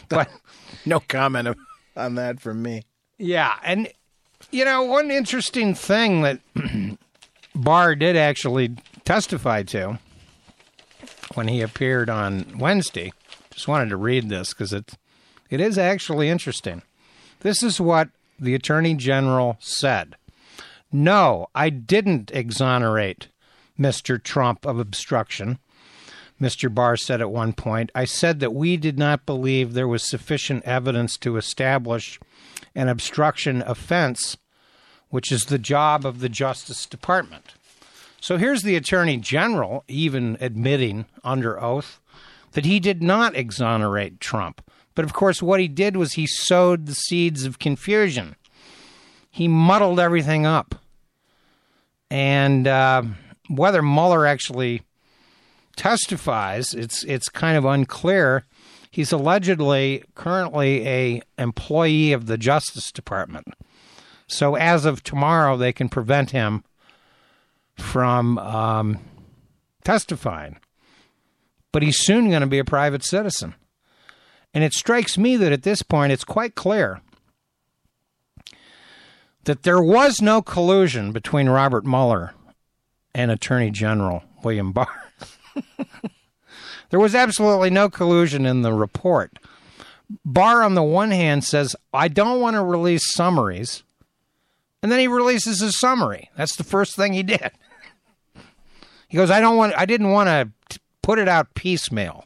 but 0.09 0.31
no 0.87 0.99
comment 0.99 1.55
on 1.97 2.15
that 2.15 2.39
from 2.39 2.61
me. 2.61 2.83
Yeah, 3.17 3.55
and 3.63 3.91
you 4.51 4.63
know 4.63 4.83
one 4.83 5.11
interesting 5.11 5.73
thing 5.73 6.21
that 6.21 6.39
Barr 7.55 7.95
did 7.95 8.15
actually 8.15 8.75
testify 9.03 9.63
to 9.63 9.99
when 11.33 11.47
he 11.47 11.61
appeared 11.61 12.09
on 12.09 12.57
Wednesday. 12.57 13.11
Just 13.51 13.67
wanted 13.67 13.89
to 13.89 13.97
read 13.97 14.29
this 14.29 14.53
because 14.53 14.73
it 14.73 14.93
it 15.49 15.59
is 15.59 15.77
actually 15.77 16.29
interesting. 16.29 16.81
This 17.39 17.63
is 17.63 17.79
what 17.79 18.09
the 18.39 18.53
Attorney 18.53 18.93
General 18.95 19.57
said. 19.59 20.15
No, 20.91 21.47
I 21.53 21.69
didn't 21.69 22.31
exonerate 22.33 23.27
Mr. 23.79 24.21
Trump 24.21 24.65
of 24.65 24.79
obstruction. 24.79 25.59
Mr. 26.41 26.73
Barr 26.73 26.95
said 26.95 27.19
at 27.19 27.31
one 27.31 27.53
point, 27.53 27.91
I 27.95 28.05
said 28.05 28.39
that 28.39 28.53
we 28.53 28.77
did 28.77 28.99
not 28.99 29.25
believe 29.25 29.73
there 29.73 29.87
was 29.87 30.07
sufficient 30.07 30.63
evidence 30.65 31.17
to 31.17 31.37
establish 31.37 32.19
an 32.75 32.89
obstruction 32.89 33.63
offense, 33.63 34.37
which 35.09 35.31
is 35.31 35.45
the 35.45 35.57
job 35.57 36.05
of 36.05 36.19
the 36.19 36.29
Justice 36.29 36.85
Department. 36.85 37.55
So 38.21 38.37
here's 38.37 38.63
the 38.63 38.75
Attorney 38.75 39.17
General 39.17 39.83
even 39.87 40.37
admitting 40.39 41.05
under 41.23 41.61
oath 41.61 41.99
that 42.51 42.65
he 42.65 42.79
did 42.79 43.01
not 43.01 43.35
exonerate 43.35 44.19
Trump. 44.19 44.61
But 44.95 45.05
of 45.05 45.13
course, 45.13 45.41
what 45.41 45.59
he 45.59 45.67
did 45.67 45.95
was 45.95 46.13
he 46.13 46.25
sowed 46.27 46.85
the 46.85 46.95
seeds 46.95 47.45
of 47.45 47.59
confusion. 47.59 48.35
He 49.29 49.47
muddled 49.47 49.99
everything 49.99 50.45
up. 50.45 50.75
And 52.09 52.67
uh, 52.67 53.03
whether 53.49 53.81
Mueller 53.81 54.25
actually 54.25 54.81
testifies, 55.77 56.73
it's 56.73 57.03
it's 57.05 57.29
kind 57.29 57.57
of 57.57 57.65
unclear. 57.65 58.43
He's 58.91 59.11
allegedly 59.11 60.03
currently 60.15 60.87
a 60.87 61.21
employee 61.37 62.11
of 62.11 62.25
the 62.25 62.37
Justice 62.37 62.91
Department. 62.91 63.47
So 64.27 64.55
as 64.55 64.85
of 64.85 65.03
tomorrow, 65.03 65.55
they 65.55 65.71
can 65.71 65.87
prevent 65.87 66.31
him 66.31 66.63
from 67.75 68.37
um, 68.39 68.99
testifying. 69.83 70.59
But 71.71 71.83
he's 71.83 71.99
soon 71.99 72.29
going 72.29 72.41
to 72.41 72.47
be 72.47 72.59
a 72.59 72.65
private 72.65 73.03
citizen. 73.03 73.55
And 74.53 74.63
it 74.63 74.73
strikes 74.73 75.17
me 75.17 75.37
that 75.37 75.51
at 75.51 75.63
this 75.63 75.83
point 75.83 76.11
it's 76.11 76.23
quite 76.23 76.55
clear 76.55 77.01
that 79.43 79.63
there 79.63 79.81
was 79.81 80.21
no 80.21 80.41
collusion 80.41 81.11
between 81.11 81.47
Robert 81.47 81.85
Mueller 81.85 82.33
and 83.13 83.31
Attorney 83.31 83.71
General 83.71 84.23
William 84.43 84.71
Barr. 84.71 85.06
there 86.89 86.99
was 86.99 87.15
absolutely 87.15 87.69
no 87.69 87.89
collusion 87.89 88.45
in 88.45 88.61
the 88.61 88.73
report. 88.73 89.39
Barr, 90.25 90.63
on 90.63 90.75
the 90.75 90.83
one 90.83 91.11
hand, 91.11 91.43
says, 91.43 91.75
I 91.93 92.07
don't 92.07 92.39
want 92.39 92.55
to 92.55 92.63
release 92.63 93.13
summaries. 93.13 93.83
And 94.81 94.91
then 94.91 94.99
he 94.99 95.07
releases 95.07 95.61
a 95.61 95.71
summary. 95.71 96.29
That's 96.37 96.55
the 96.55 96.63
first 96.63 96.95
thing 96.95 97.13
he 97.13 97.23
did. 97.23 97.51
he 99.07 99.17
goes, 99.17 99.31
I 99.31 99.41
don't 99.41 99.57
want 99.57 99.73
I 99.77 99.85
didn't 99.85 100.11
want 100.11 100.27
to 100.69 100.79
put 101.01 101.19
it 101.19 101.27
out 101.27 101.53
piecemeal. 101.55 102.25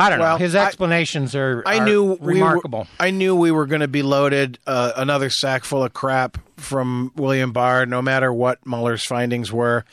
I 0.00 0.10
don't 0.10 0.20
well, 0.20 0.34
know. 0.34 0.38
His 0.38 0.54
explanations 0.54 1.34
I, 1.34 1.38
are, 1.40 1.62
I 1.66 1.78
knew 1.80 2.16
remarkable. 2.20 2.80
We 2.80 2.84
were, 2.84 3.08
I 3.08 3.10
knew 3.10 3.34
we 3.34 3.50
were 3.50 3.66
going 3.66 3.80
to 3.80 3.88
be 3.88 4.02
loaded 4.02 4.58
uh, 4.66 4.92
another 4.96 5.28
sack 5.28 5.64
full 5.64 5.82
of 5.82 5.92
crap 5.92 6.38
from 6.56 7.10
William 7.16 7.52
Barr, 7.52 7.84
no 7.84 8.00
matter 8.00 8.32
what 8.32 8.64
Mueller's 8.64 9.04
findings 9.04 9.52
were. 9.52 9.84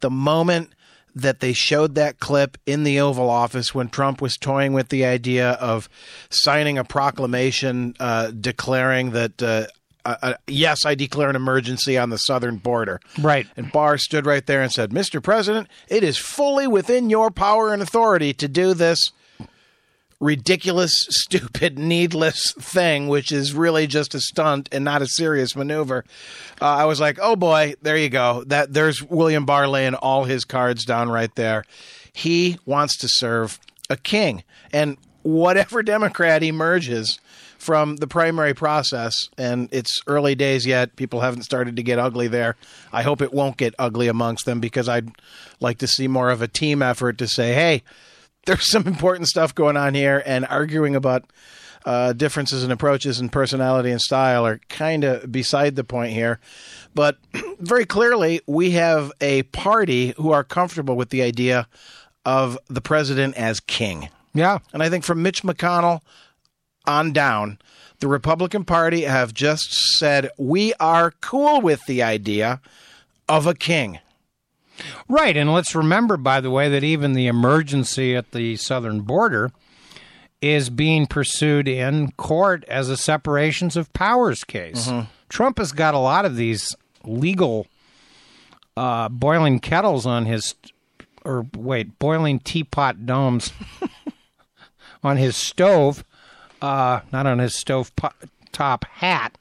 The 0.00 0.10
moment 0.10 0.74
that 1.14 1.40
they 1.40 1.52
showed 1.52 1.94
that 1.94 2.18
clip 2.18 2.58
in 2.66 2.84
the 2.84 3.00
Oval 3.00 3.30
Office 3.30 3.74
when 3.74 3.88
Trump 3.88 4.20
was 4.20 4.36
toying 4.36 4.72
with 4.72 4.88
the 4.88 5.04
idea 5.04 5.52
of 5.52 5.88
signing 6.28 6.78
a 6.78 6.84
proclamation 6.84 7.94
uh, 8.00 8.30
declaring 8.30 9.12
that. 9.12 9.42
Uh, 9.42 9.66
uh, 10.06 10.16
uh 10.20 10.34
yes, 10.46 10.84
I 10.84 10.94
declare 10.94 11.30
an 11.30 11.36
emergency 11.36 11.96
on 11.96 12.10
the 12.10 12.18
southern 12.18 12.56
border. 12.56 13.00
Right. 13.18 13.46
And 13.56 13.72
Barr 13.72 13.96
stood 13.96 14.26
right 14.26 14.44
there 14.44 14.60
and 14.60 14.70
said, 14.70 14.90
Mr. 14.90 15.22
President, 15.22 15.66
it 15.88 16.04
is 16.04 16.18
fully 16.18 16.66
within 16.66 17.08
your 17.08 17.30
power 17.30 17.72
and 17.72 17.80
authority 17.80 18.34
to 18.34 18.46
do 18.46 18.74
this 18.74 19.12
ridiculous, 20.20 20.92
stupid, 21.10 21.78
needless 21.78 22.52
thing, 22.58 23.08
which 23.08 23.32
is 23.32 23.52
really 23.52 23.86
just 23.86 24.14
a 24.14 24.20
stunt 24.20 24.68
and 24.72 24.84
not 24.84 25.02
a 25.02 25.06
serious 25.06 25.54
maneuver. 25.56 26.04
Uh, 26.60 26.66
I 26.66 26.84
was 26.84 27.00
like, 27.00 27.18
oh 27.20 27.36
boy, 27.36 27.74
there 27.82 27.96
you 27.96 28.08
go. 28.08 28.44
That 28.46 28.72
there's 28.72 29.02
William 29.02 29.44
Barr 29.44 29.68
laying 29.68 29.94
all 29.94 30.24
his 30.24 30.44
cards 30.44 30.84
down 30.84 31.10
right 31.10 31.34
there. 31.34 31.64
He 32.12 32.58
wants 32.64 32.96
to 32.98 33.08
serve 33.08 33.58
a 33.90 33.96
king, 33.96 34.44
and 34.72 34.96
whatever 35.22 35.82
Democrat 35.84 36.42
emerges 36.42 37.18
from 37.58 37.96
the 37.96 38.06
primary 38.06 38.52
process, 38.52 39.30
and 39.38 39.70
it's 39.72 40.02
early 40.06 40.34
days 40.34 40.66
yet. 40.66 40.96
People 40.96 41.20
haven't 41.20 41.44
started 41.44 41.76
to 41.76 41.82
get 41.82 41.98
ugly 41.98 42.28
there. 42.28 42.56
I 42.92 43.02
hope 43.02 43.22
it 43.22 43.32
won't 43.32 43.56
get 43.56 43.74
ugly 43.78 44.06
amongst 44.06 44.44
them 44.44 44.60
because 44.60 44.86
I'd 44.86 45.10
like 45.60 45.78
to 45.78 45.86
see 45.86 46.06
more 46.06 46.30
of 46.30 46.42
a 46.42 46.48
team 46.48 46.82
effort 46.82 47.16
to 47.18 47.26
say, 47.26 47.54
hey 47.54 47.82
there's 48.46 48.70
some 48.70 48.86
important 48.86 49.28
stuff 49.28 49.54
going 49.54 49.76
on 49.76 49.94
here, 49.94 50.22
and 50.24 50.46
arguing 50.46 50.94
about 50.94 51.24
uh, 51.84 52.12
differences 52.12 52.64
in 52.64 52.70
approaches 52.70 53.20
and 53.20 53.30
personality 53.30 53.90
and 53.90 54.00
style 54.00 54.46
are 54.46 54.58
kind 54.68 55.04
of 55.04 55.30
beside 55.30 55.76
the 55.76 55.84
point 55.84 56.12
here. 56.12 56.40
But 56.94 57.18
very 57.58 57.84
clearly, 57.84 58.40
we 58.46 58.70
have 58.72 59.12
a 59.20 59.42
party 59.44 60.14
who 60.16 60.30
are 60.32 60.44
comfortable 60.44 60.96
with 60.96 61.10
the 61.10 61.22
idea 61.22 61.68
of 62.24 62.58
the 62.68 62.80
president 62.80 63.36
as 63.36 63.60
king. 63.60 64.08
Yeah. 64.32 64.58
And 64.72 64.82
I 64.82 64.88
think 64.88 65.04
from 65.04 65.22
Mitch 65.22 65.42
McConnell 65.42 66.00
on 66.86 67.12
down, 67.12 67.58
the 68.00 68.08
Republican 68.08 68.64
Party 68.64 69.02
have 69.02 69.32
just 69.32 69.72
said, 69.98 70.30
we 70.38 70.74
are 70.80 71.12
cool 71.20 71.60
with 71.60 71.84
the 71.86 72.02
idea 72.02 72.60
of 73.28 73.46
a 73.46 73.54
king. 73.54 73.98
Right. 75.08 75.36
And 75.36 75.52
let's 75.52 75.74
remember, 75.74 76.16
by 76.16 76.40
the 76.40 76.50
way, 76.50 76.68
that 76.68 76.84
even 76.84 77.12
the 77.12 77.26
emergency 77.26 78.16
at 78.16 78.32
the 78.32 78.56
southern 78.56 79.02
border 79.02 79.52
is 80.40 80.68
being 80.68 81.06
pursued 81.06 81.66
in 81.66 82.10
court 82.12 82.64
as 82.68 82.90
a 82.90 82.96
separations 82.96 83.76
of 83.76 83.92
powers 83.92 84.44
case. 84.44 84.88
Mm-hmm. 84.88 85.06
Trump 85.28 85.58
has 85.58 85.72
got 85.72 85.94
a 85.94 85.98
lot 85.98 86.24
of 86.24 86.36
these 86.36 86.76
legal 87.04 87.66
uh, 88.76 89.08
boiling 89.08 89.58
kettles 89.58 90.04
on 90.06 90.26
his, 90.26 90.54
or 91.24 91.46
wait, 91.56 91.98
boiling 91.98 92.38
teapot 92.38 93.06
domes 93.06 93.52
on 95.02 95.16
his 95.16 95.36
stove, 95.36 96.04
uh, 96.60 97.00
not 97.12 97.26
on 97.26 97.38
his 97.38 97.54
stove 97.54 97.94
po- 97.96 98.12
top 98.52 98.84
hat, 98.84 99.36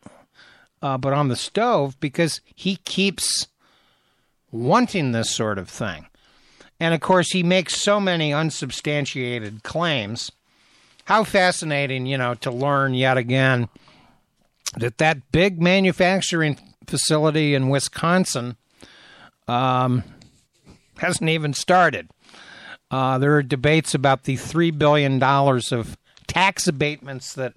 uh, 0.82 0.98
but 0.98 1.14
on 1.14 1.28
the 1.28 1.36
stove 1.36 2.00
because 2.00 2.42
he 2.56 2.78
keeps 2.78 3.48
wanting 4.54 5.12
this 5.12 5.32
sort 5.32 5.58
of 5.58 5.68
thing. 5.68 6.06
And 6.80 6.94
of 6.94 7.02
course, 7.02 7.32
he 7.32 7.44
makes 7.44 7.82
so 7.82 8.00
many 8.00 8.32
unsubstantiated 8.32 9.64
claims. 9.64 10.32
How 11.06 11.24
fascinating, 11.24 12.06
you 12.06 12.18
know, 12.18 12.36
to 12.36 12.52
learn 12.52 12.94
yet 12.94 13.18
again 13.18 13.68
that 14.78 15.00
that 15.00 15.32
big 15.32 15.62
manufacturing 15.62 16.58
facility 16.88 17.56
in 17.56 17.70
Wisconsin 17.70 18.56
um, 19.48 20.04
hasn't 20.98 21.30
even 21.30 21.54
started. 21.54 22.10
Uh, 22.90 23.18
there 23.18 23.36
are 23.36 23.44
debates 23.44 23.94
about 23.94 24.24
the 24.24 24.36
$3 24.36 24.78
billion 24.78 25.22
of 25.22 25.98
tax 26.28 26.68
abatements 26.68 27.34
that 27.34 27.54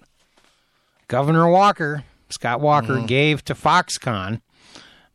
Governor 1.09 1.49
Walker, 1.49 2.05
Scott 2.31 2.61
Walker, 2.61 2.95
mm. 2.95 3.07
gave 3.07 3.45
to 3.45 3.55
Foxconn. 3.55 4.41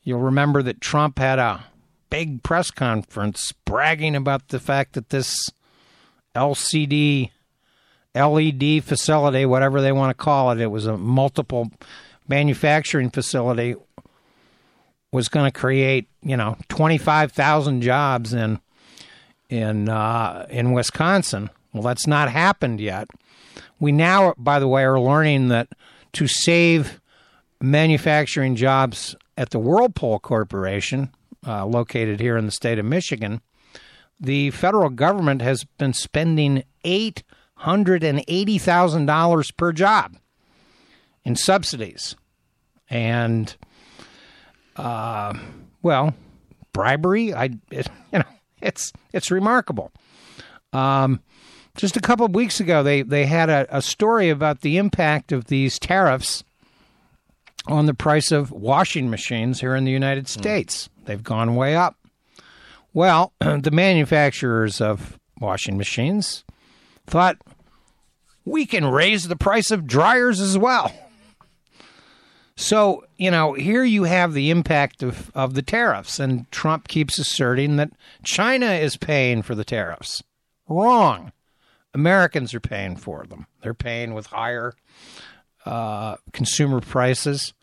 You'll 0.04 0.20
remember 0.20 0.63
that 0.63 0.80
Trump 0.80 1.20
had 1.20 1.39
a 1.39 1.65
big 2.12 2.43
press 2.43 2.69
conference 2.69 3.52
bragging 3.65 4.15
about 4.15 4.50
the 4.50 4.60
fact 4.60 4.93
that 4.93 5.10
this 5.10 5.50
LCD, 6.36 7.32
LED 8.13 8.84
facility, 8.84 9.45
whatever 9.47 9.82
they 9.82 9.91
want 9.91 10.15
to 10.15 10.24
call 10.24 10.52
it, 10.52 10.60
it 10.60 10.67
was 10.67 10.86
a 10.86 10.97
multiple 10.97 11.71
manufacturing 12.28 13.10
facility, 13.10 13.74
was 15.12 15.28
going 15.28 15.52
to 15.52 15.60
create, 15.60 16.08
you 16.21 16.38
know, 16.38 16.58
25,000 16.69 17.82
jobs 17.82 18.34
in 18.34 18.60
in 19.50 19.89
uh, 19.89 20.45
in 20.50 20.71
Wisconsin. 20.71 21.50
Well, 21.74 21.84
that's 21.84 22.08
not 22.08 22.30
happened 22.30 22.80
yet. 22.80 23.08
We 23.80 23.91
now, 23.91 24.34
by 24.38 24.60
the 24.60 24.67
way, 24.67 24.84
are 24.84 25.00
learning 25.00 25.50
that 25.50 25.69
to 26.13 26.28
save 26.28 27.02
manufacturing 27.60 28.56
jobs 28.56 29.15
at 29.38 29.50
the 29.50 29.60
Whirlpool 29.60 30.19
Corporation, 30.19 31.10
uh, 31.45 31.65
located 31.65 32.19
here 32.19 32.38
in 32.38 32.45
the 32.45 32.51
state 32.51 32.80
of 32.80 32.86
Michigan, 32.86 33.41
the 34.19 34.51
federal 34.51 34.89
government 34.89 35.41
has 35.41 35.63
been 35.77 35.93
spending 35.93 36.63
eight 36.84 37.23
hundred 37.56 38.04
and 38.04 38.23
eighty 38.27 38.58
thousand 38.58 39.06
dollars 39.06 39.51
per 39.51 39.71
job 39.71 40.17
in 41.23 41.36
subsidies, 41.36 42.15
and 42.89 43.56
uh, 44.75 45.34
well, 45.82 46.13
bribery. 46.73 47.34
I 47.34 47.49
it, 47.71 47.88
you 48.13 48.19
know 48.19 48.25
it's 48.62 48.91
it's 49.13 49.32
remarkable. 49.32 49.91
Um, 50.73 51.21
just 51.75 51.97
a 51.97 52.01
couple 52.01 52.25
of 52.25 52.36
weeks 52.36 52.60
ago, 52.60 52.84
they, 52.84 53.01
they 53.01 53.25
had 53.25 53.49
a, 53.49 53.65
a 53.77 53.82
story 53.82 54.30
about 54.30 54.62
the 54.62 54.77
impact 54.77 55.32
of 55.32 55.45
these 55.45 55.80
tariffs 55.80 56.43
on 57.67 57.86
the 57.86 57.93
price 57.93 58.32
of 58.32 58.52
washing 58.52 59.10
machines 59.10 59.60
here 59.60 59.76
in 59.76 59.84
the 59.84 59.91
United 59.91 60.26
hmm. 60.26 60.39
States. 60.39 60.88
Mm. 60.88 61.06
They've 61.06 61.24
gone 61.24 61.56
way 61.56 61.76
up. 61.76 61.97
Well, 62.93 63.34
the 63.39 63.71
manufacturers 63.71 64.82
of 64.82 65.19
washing 65.39 65.78
machines 65.78 66.43
thought 67.08 67.38
we 68.45 68.65
can 68.65 68.86
raise 68.86 69.28
the 69.28 69.36
price 69.36 69.71
of 69.71 69.88
dryers 69.88 70.39
as 70.39 70.58
well. 70.58 70.91
So, 72.56 73.06
you 73.17 73.32
know, 73.32 73.54
here 73.54 73.84
you 73.84 74.04
have 74.04 74.34
the 74.34 74.52
impact 74.52 75.02
of, 75.02 75.32
of 75.34 75.56
the 75.56 75.62
tariffs, 75.62 76.19
and 76.19 76.50
Trump 76.52 76.88
keeps 76.88 77.17
asserting 77.17 77.78
that 77.78 77.91
China 78.24 78.67
is 78.67 78.97
paying 78.97 79.41
for 79.41 79.56
the 79.56 79.63
tariffs. 79.63 80.21
Wrong. 80.67 81.32
Americans 81.93 82.54
are 82.54 82.60
paying 82.60 82.95
for 82.95 83.26
them. 83.26 83.47
They're 83.62 83.74
paying 83.74 84.13
with 84.13 84.28
higher 84.28 84.74
uh, 85.65 86.17
consumer 86.34 86.82
prices. 86.82 87.54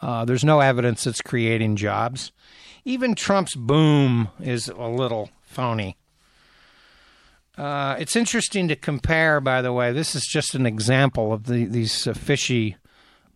Uh, 0.00 0.24
there's 0.24 0.44
no 0.44 0.60
evidence 0.60 1.06
it's 1.06 1.22
creating 1.22 1.76
jobs. 1.76 2.32
Even 2.84 3.14
Trump's 3.14 3.54
boom 3.54 4.28
is 4.40 4.68
a 4.68 4.88
little 4.88 5.30
phony. 5.42 5.96
Uh, 7.56 7.96
it's 7.98 8.16
interesting 8.16 8.68
to 8.68 8.76
compare, 8.76 9.40
by 9.40 9.62
the 9.62 9.72
way. 9.72 9.92
This 9.92 10.14
is 10.14 10.28
just 10.30 10.54
an 10.54 10.66
example 10.66 11.32
of 11.32 11.44
the, 11.44 11.64
these 11.64 12.06
fishy 12.14 12.76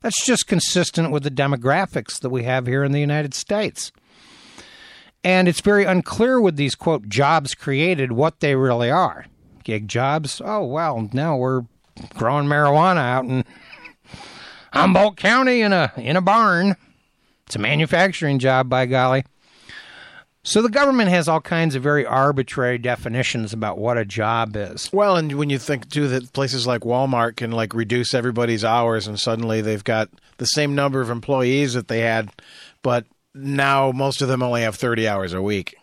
That's 0.00 0.26
just 0.26 0.48
consistent 0.48 1.12
with 1.12 1.22
the 1.22 1.30
demographics 1.30 2.18
that 2.18 2.30
we 2.30 2.42
have 2.42 2.66
here 2.66 2.82
in 2.82 2.90
the 2.90 2.98
United 2.98 3.32
States. 3.32 3.92
And 5.22 5.46
it's 5.46 5.60
very 5.60 5.84
unclear 5.84 6.40
with 6.40 6.56
these, 6.56 6.74
quote, 6.74 7.08
jobs 7.08 7.54
created 7.54 8.10
what 8.10 8.40
they 8.40 8.56
really 8.56 8.90
are. 8.90 9.26
Gig 9.62 9.86
jobs? 9.86 10.42
Oh, 10.44 10.64
well, 10.64 11.08
now 11.12 11.36
we're 11.36 11.62
growing 12.14 12.46
marijuana 12.46 12.96
out 12.96 13.24
in 13.24 13.44
Humboldt 14.72 15.16
County 15.16 15.60
in 15.60 15.72
a 15.72 15.92
in 15.96 16.16
a 16.16 16.20
barn. 16.20 16.76
It's 17.46 17.56
a 17.56 17.58
manufacturing 17.58 18.38
job, 18.38 18.68
by 18.68 18.86
golly. 18.86 19.24
So 20.44 20.60
the 20.60 20.68
government 20.68 21.10
has 21.10 21.28
all 21.28 21.40
kinds 21.40 21.76
of 21.76 21.82
very 21.84 22.04
arbitrary 22.04 22.78
definitions 22.78 23.52
about 23.52 23.78
what 23.78 23.96
a 23.96 24.04
job 24.04 24.56
is. 24.56 24.92
Well, 24.92 25.16
and 25.16 25.32
when 25.34 25.50
you 25.50 25.58
think 25.58 25.88
too 25.88 26.08
that 26.08 26.32
places 26.32 26.66
like 26.66 26.80
Walmart 26.80 27.36
can 27.36 27.52
like 27.52 27.74
reduce 27.74 28.12
everybody's 28.12 28.64
hours 28.64 29.06
and 29.06 29.20
suddenly 29.20 29.60
they've 29.60 29.84
got 29.84 30.08
the 30.38 30.46
same 30.46 30.74
number 30.74 31.00
of 31.00 31.10
employees 31.10 31.74
that 31.74 31.86
they 31.86 32.00
had, 32.00 32.32
but 32.82 33.06
now 33.34 33.92
most 33.92 34.20
of 34.20 34.26
them 34.26 34.42
only 34.42 34.62
have 34.62 34.74
30 34.74 35.06
hours 35.06 35.32
a 35.32 35.40
week. 35.40 35.76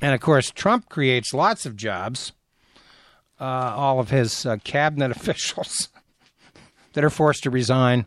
And 0.00 0.14
of 0.14 0.20
course, 0.20 0.50
Trump 0.50 0.88
creates 0.88 1.34
lots 1.34 1.66
of 1.66 1.76
jobs 1.76 2.32
uh, 3.42 3.74
all 3.76 3.98
of 3.98 4.10
his 4.10 4.46
uh, 4.46 4.56
cabinet 4.64 5.10
officials 5.16 5.88
that 6.92 7.04
are 7.04 7.10
forced 7.10 7.42
to 7.44 7.50
resign 7.50 8.06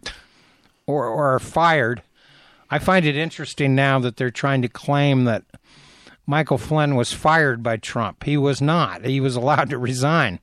or, 0.88 1.06
or 1.06 1.36
are 1.36 1.40
fired. 1.40 2.02
I 2.70 2.80
find 2.80 3.06
it 3.06 3.16
interesting 3.16 3.76
now 3.76 4.00
that 4.00 4.18
they're 4.18 4.32
trying 4.32 4.62
to 4.64 4.70
claim 4.70 5.26
that 5.26 5.44
Michael 6.26 6.58
Flynn 6.58 6.96
was 6.96 7.14
fired 7.14 7.62
by 7.62 7.78
Trump. 7.78 8.24
He 8.24 8.38
was 8.38 8.62
not. 8.62 9.06
He 9.06 9.20
was 9.20 9.36
allowed 9.36 9.70
to 9.70 9.78
resign. 9.78 10.40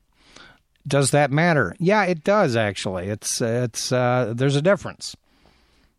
Does 0.87 1.11
that 1.11 1.31
matter? 1.31 1.75
Yeah, 1.79 2.05
it 2.05 2.25
does 2.25 2.57
actually. 2.57 3.09
It's 3.09 3.41
it's 3.41 3.93
uh, 3.93 4.33
there's 4.37 4.57
a 4.57 4.63
difference. 4.63 5.17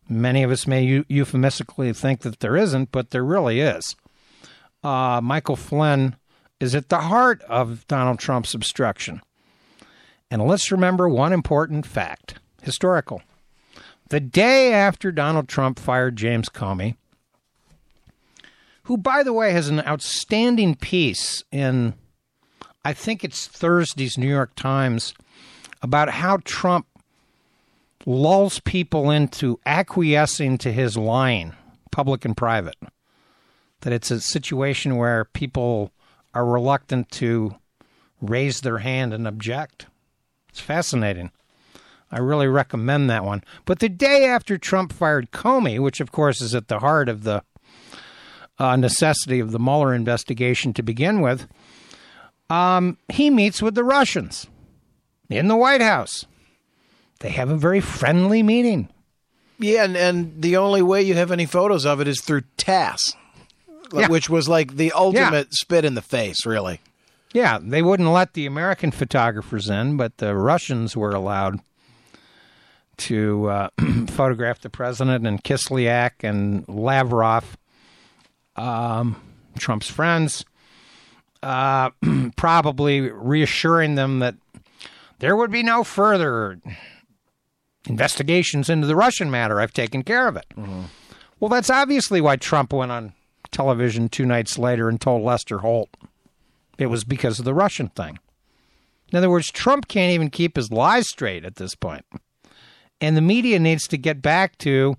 Many 0.09 0.43
of 0.43 0.51
us 0.51 0.67
may 0.67 1.03
euphemistically 1.07 1.93
think 1.93 2.21
that 2.21 2.41
there 2.41 2.57
isn't, 2.57 2.91
but 2.91 3.11
there 3.11 3.23
really 3.23 3.61
is. 3.61 3.95
Uh, 4.83 5.21
Michael 5.23 5.55
Flynn 5.55 6.17
is 6.59 6.75
at 6.75 6.89
the 6.89 6.99
heart 6.99 7.41
of 7.43 7.87
Donald 7.87 8.19
Trump's 8.19 8.53
obstruction. 8.53 9.21
And 10.33 10.47
let's 10.47 10.71
remember 10.71 11.07
one 11.07 11.31
important 11.31 11.85
fact 11.85 12.39
historical. 12.63 13.21
The 14.09 14.19
day 14.19 14.73
after 14.73 15.11
Donald 15.11 15.47
Trump 15.47 15.77
fired 15.77 16.15
James 16.15 16.49
Comey, 16.49 16.95
who, 18.85 18.97
by 18.97 19.21
the 19.21 19.31
way, 19.31 19.51
has 19.51 19.67
an 19.67 19.81
outstanding 19.81 20.73
piece 20.73 21.43
in, 21.51 21.93
I 22.83 22.93
think 22.93 23.23
it's 23.23 23.45
Thursday's 23.45 24.17
New 24.17 24.27
York 24.27 24.55
Times, 24.55 25.13
about 25.83 26.09
how 26.09 26.39
Trump 26.45 26.87
lulls 28.07 28.59
people 28.61 29.11
into 29.11 29.59
acquiescing 29.67 30.57
to 30.57 30.71
his 30.71 30.97
lying, 30.97 31.53
public 31.91 32.25
and 32.25 32.35
private. 32.35 32.77
That 33.81 33.93
it's 33.93 34.09
a 34.09 34.19
situation 34.19 34.97
where 34.97 35.25
people 35.25 35.91
are 36.33 36.43
reluctant 36.43 37.11
to 37.11 37.53
raise 38.19 38.61
their 38.61 38.79
hand 38.79 39.13
and 39.13 39.27
object. 39.27 39.85
It's 40.53 40.59
fascinating. 40.59 41.31
I 42.11 42.19
really 42.19 42.45
recommend 42.45 43.09
that 43.09 43.25
one. 43.25 43.43
But 43.65 43.79
the 43.79 43.89
day 43.89 44.25
after 44.25 44.55
Trump 44.55 44.93
fired 44.93 45.31
Comey, 45.31 45.79
which 45.79 45.99
of 45.99 46.11
course 46.11 46.41
is 46.41 46.53
at 46.53 46.67
the 46.67 46.77
heart 46.77 47.09
of 47.09 47.23
the 47.23 47.41
uh, 48.59 48.75
necessity 48.75 49.39
of 49.39 49.51
the 49.51 49.57
Mueller 49.57 49.95
investigation 49.95 50.71
to 50.73 50.83
begin 50.83 51.21
with, 51.21 51.47
um, 52.51 52.99
he 53.09 53.31
meets 53.31 53.63
with 53.63 53.73
the 53.73 53.83
Russians 53.83 54.45
in 55.27 55.47
the 55.47 55.55
White 55.55 55.81
House. 55.81 56.27
They 57.21 57.29
have 57.29 57.49
a 57.49 57.57
very 57.57 57.79
friendly 57.79 58.43
meeting. 58.43 58.89
Yeah, 59.57 59.85
and, 59.85 59.97
and 59.97 60.39
the 60.39 60.57
only 60.57 60.83
way 60.83 61.01
you 61.01 61.15
have 61.15 61.31
any 61.31 61.47
photos 61.47 61.83
of 61.83 61.99
it 61.99 62.07
is 62.07 62.21
through 62.21 62.43
TASS, 62.57 63.15
yeah. 63.91 64.07
which 64.07 64.29
was 64.29 64.47
like 64.47 64.75
the 64.75 64.91
ultimate 64.91 65.47
yeah. 65.47 65.57
spit 65.57 65.83
in 65.83 65.95
the 65.95 66.01
face, 66.03 66.45
really. 66.45 66.79
Yeah, 67.33 67.57
they 67.61 67.81
wouldn't 67.81 68.09
let 68.09 68.33
the 68.33 68.45
American 68.45 68.91
photographers 68.91 69.69
in, 69.69 69.97
but 69.97 70.17
the 70.17 70.35
Russians 70.35 70.95
were 70.95 71.11
allowed 71.11 71.59
to 72.97 73.49
uh, 73.49 73.69
photograph 74.07 74.61
the 74.61 74.69
president 74.69 75.25
and 75.25 75.43
Kislyak 75.43 76.23
and 76.23 76.67
Lavrov, 76.69 77.57
um, 78.55 79.19
Trump's 79.57 79.89
friends, 79.89 80.45
uh, 81.41 81.89
probably 82.35 83.01
reassuring 83.01 83.95
them 83.95 84.19
that 84.19 84.35
there 85.19 85.35
would 85.35 85.51
be 85.51 85.63
no 85.63 85.83
further 85.83 86.59
investigations 87.87 88.69
into 88.69 88.85
the 88.85 88.95
Russian 88.95 89.31
matter. 89.31 89.59
I've 89.59 89.73
taken 89.73 90.03
care 90.03 90.27
of 90.27 90.35
it. 90.37 90.45
Mm-hmm. 90.55 90.83
Well, 91.39 91.49
that's 91.49 91.71
obviously 91.71 92.21
why 92.21 92.35
Trump 92.35 92.71
went 92.71 92.91
on 92.91 93.13
television 93.51 94.07
two 94.07 94.25
nights 94.25 94.57
later 94.57 94.87
and 94.87 95.01
told 95.01 95.23
Lester 95.23 95.59
Holt 95.59 95.89
it 96.77 96.87
was 96.87 97.03
because 97.03 97.39
of 97.39 97.45
the 97.45 97.53
Russian 97.53 97.89
thing. 97.89 98.19
In 99.11 99.17
other 99.17 99.29
words, 99.29 99.51
Trump 99.51 99.87
can't 99.87 100.11
even 100.11 100.29
keep 100.29 100.55
his 100.55 100.71
lies 100.71 101.07
straight 101.07 101.45
at 101.45 101.55
this 101.55 101.75
point. 101.75 102.05
And 102.99 103.15
the 103.15 103.21
media 103.21 103.59
needs 103.59 103.87
to 103.89 103.97
get 103.97 104.21
back 104.21 104.57
to 104.59 104.95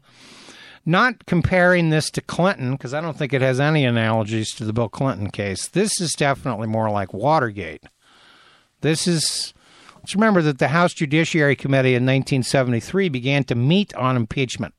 not 0.87 1.27
comparing 1.27 1.91
this 1.91 2.11
to 2.11 2.21
Clinton, 2.21 2.73
because 2.73 2.93
I 2.93 3.01
don't 3.01 3.17
think 3.17 3.33
it 3.33 3.41
has 3.41 3.59
any 3.59 3.85
analogies 3.85 4.51
to 4.57 4.65
the 4.65 4.73
Bill 4.73 4.89
Clinton 4.89 5.31
case. 5.31 5.67
This 5.69 6.01
is 6.01 6.13
definitely 6.13 6.67
more 6.67 6.91
like 6.91 7.15
Watergate. 7.15 7.85
This 8.83 9.07
is 9.09 9.55
Let's 10.05 10.15
remember 10.15 10.43
that 10.43 10.59
the 10.59 10.69
House 10.69 10.93
Judiciary 10.93 11.57
Committee 11.57 11.95
in 11.95 12.05
1973 12.05 13.09
began 13.09 13.43
to 13.45 13.55
meet 13.55 13.95
on 13.95 14.17
impeachment. 14.19 14.75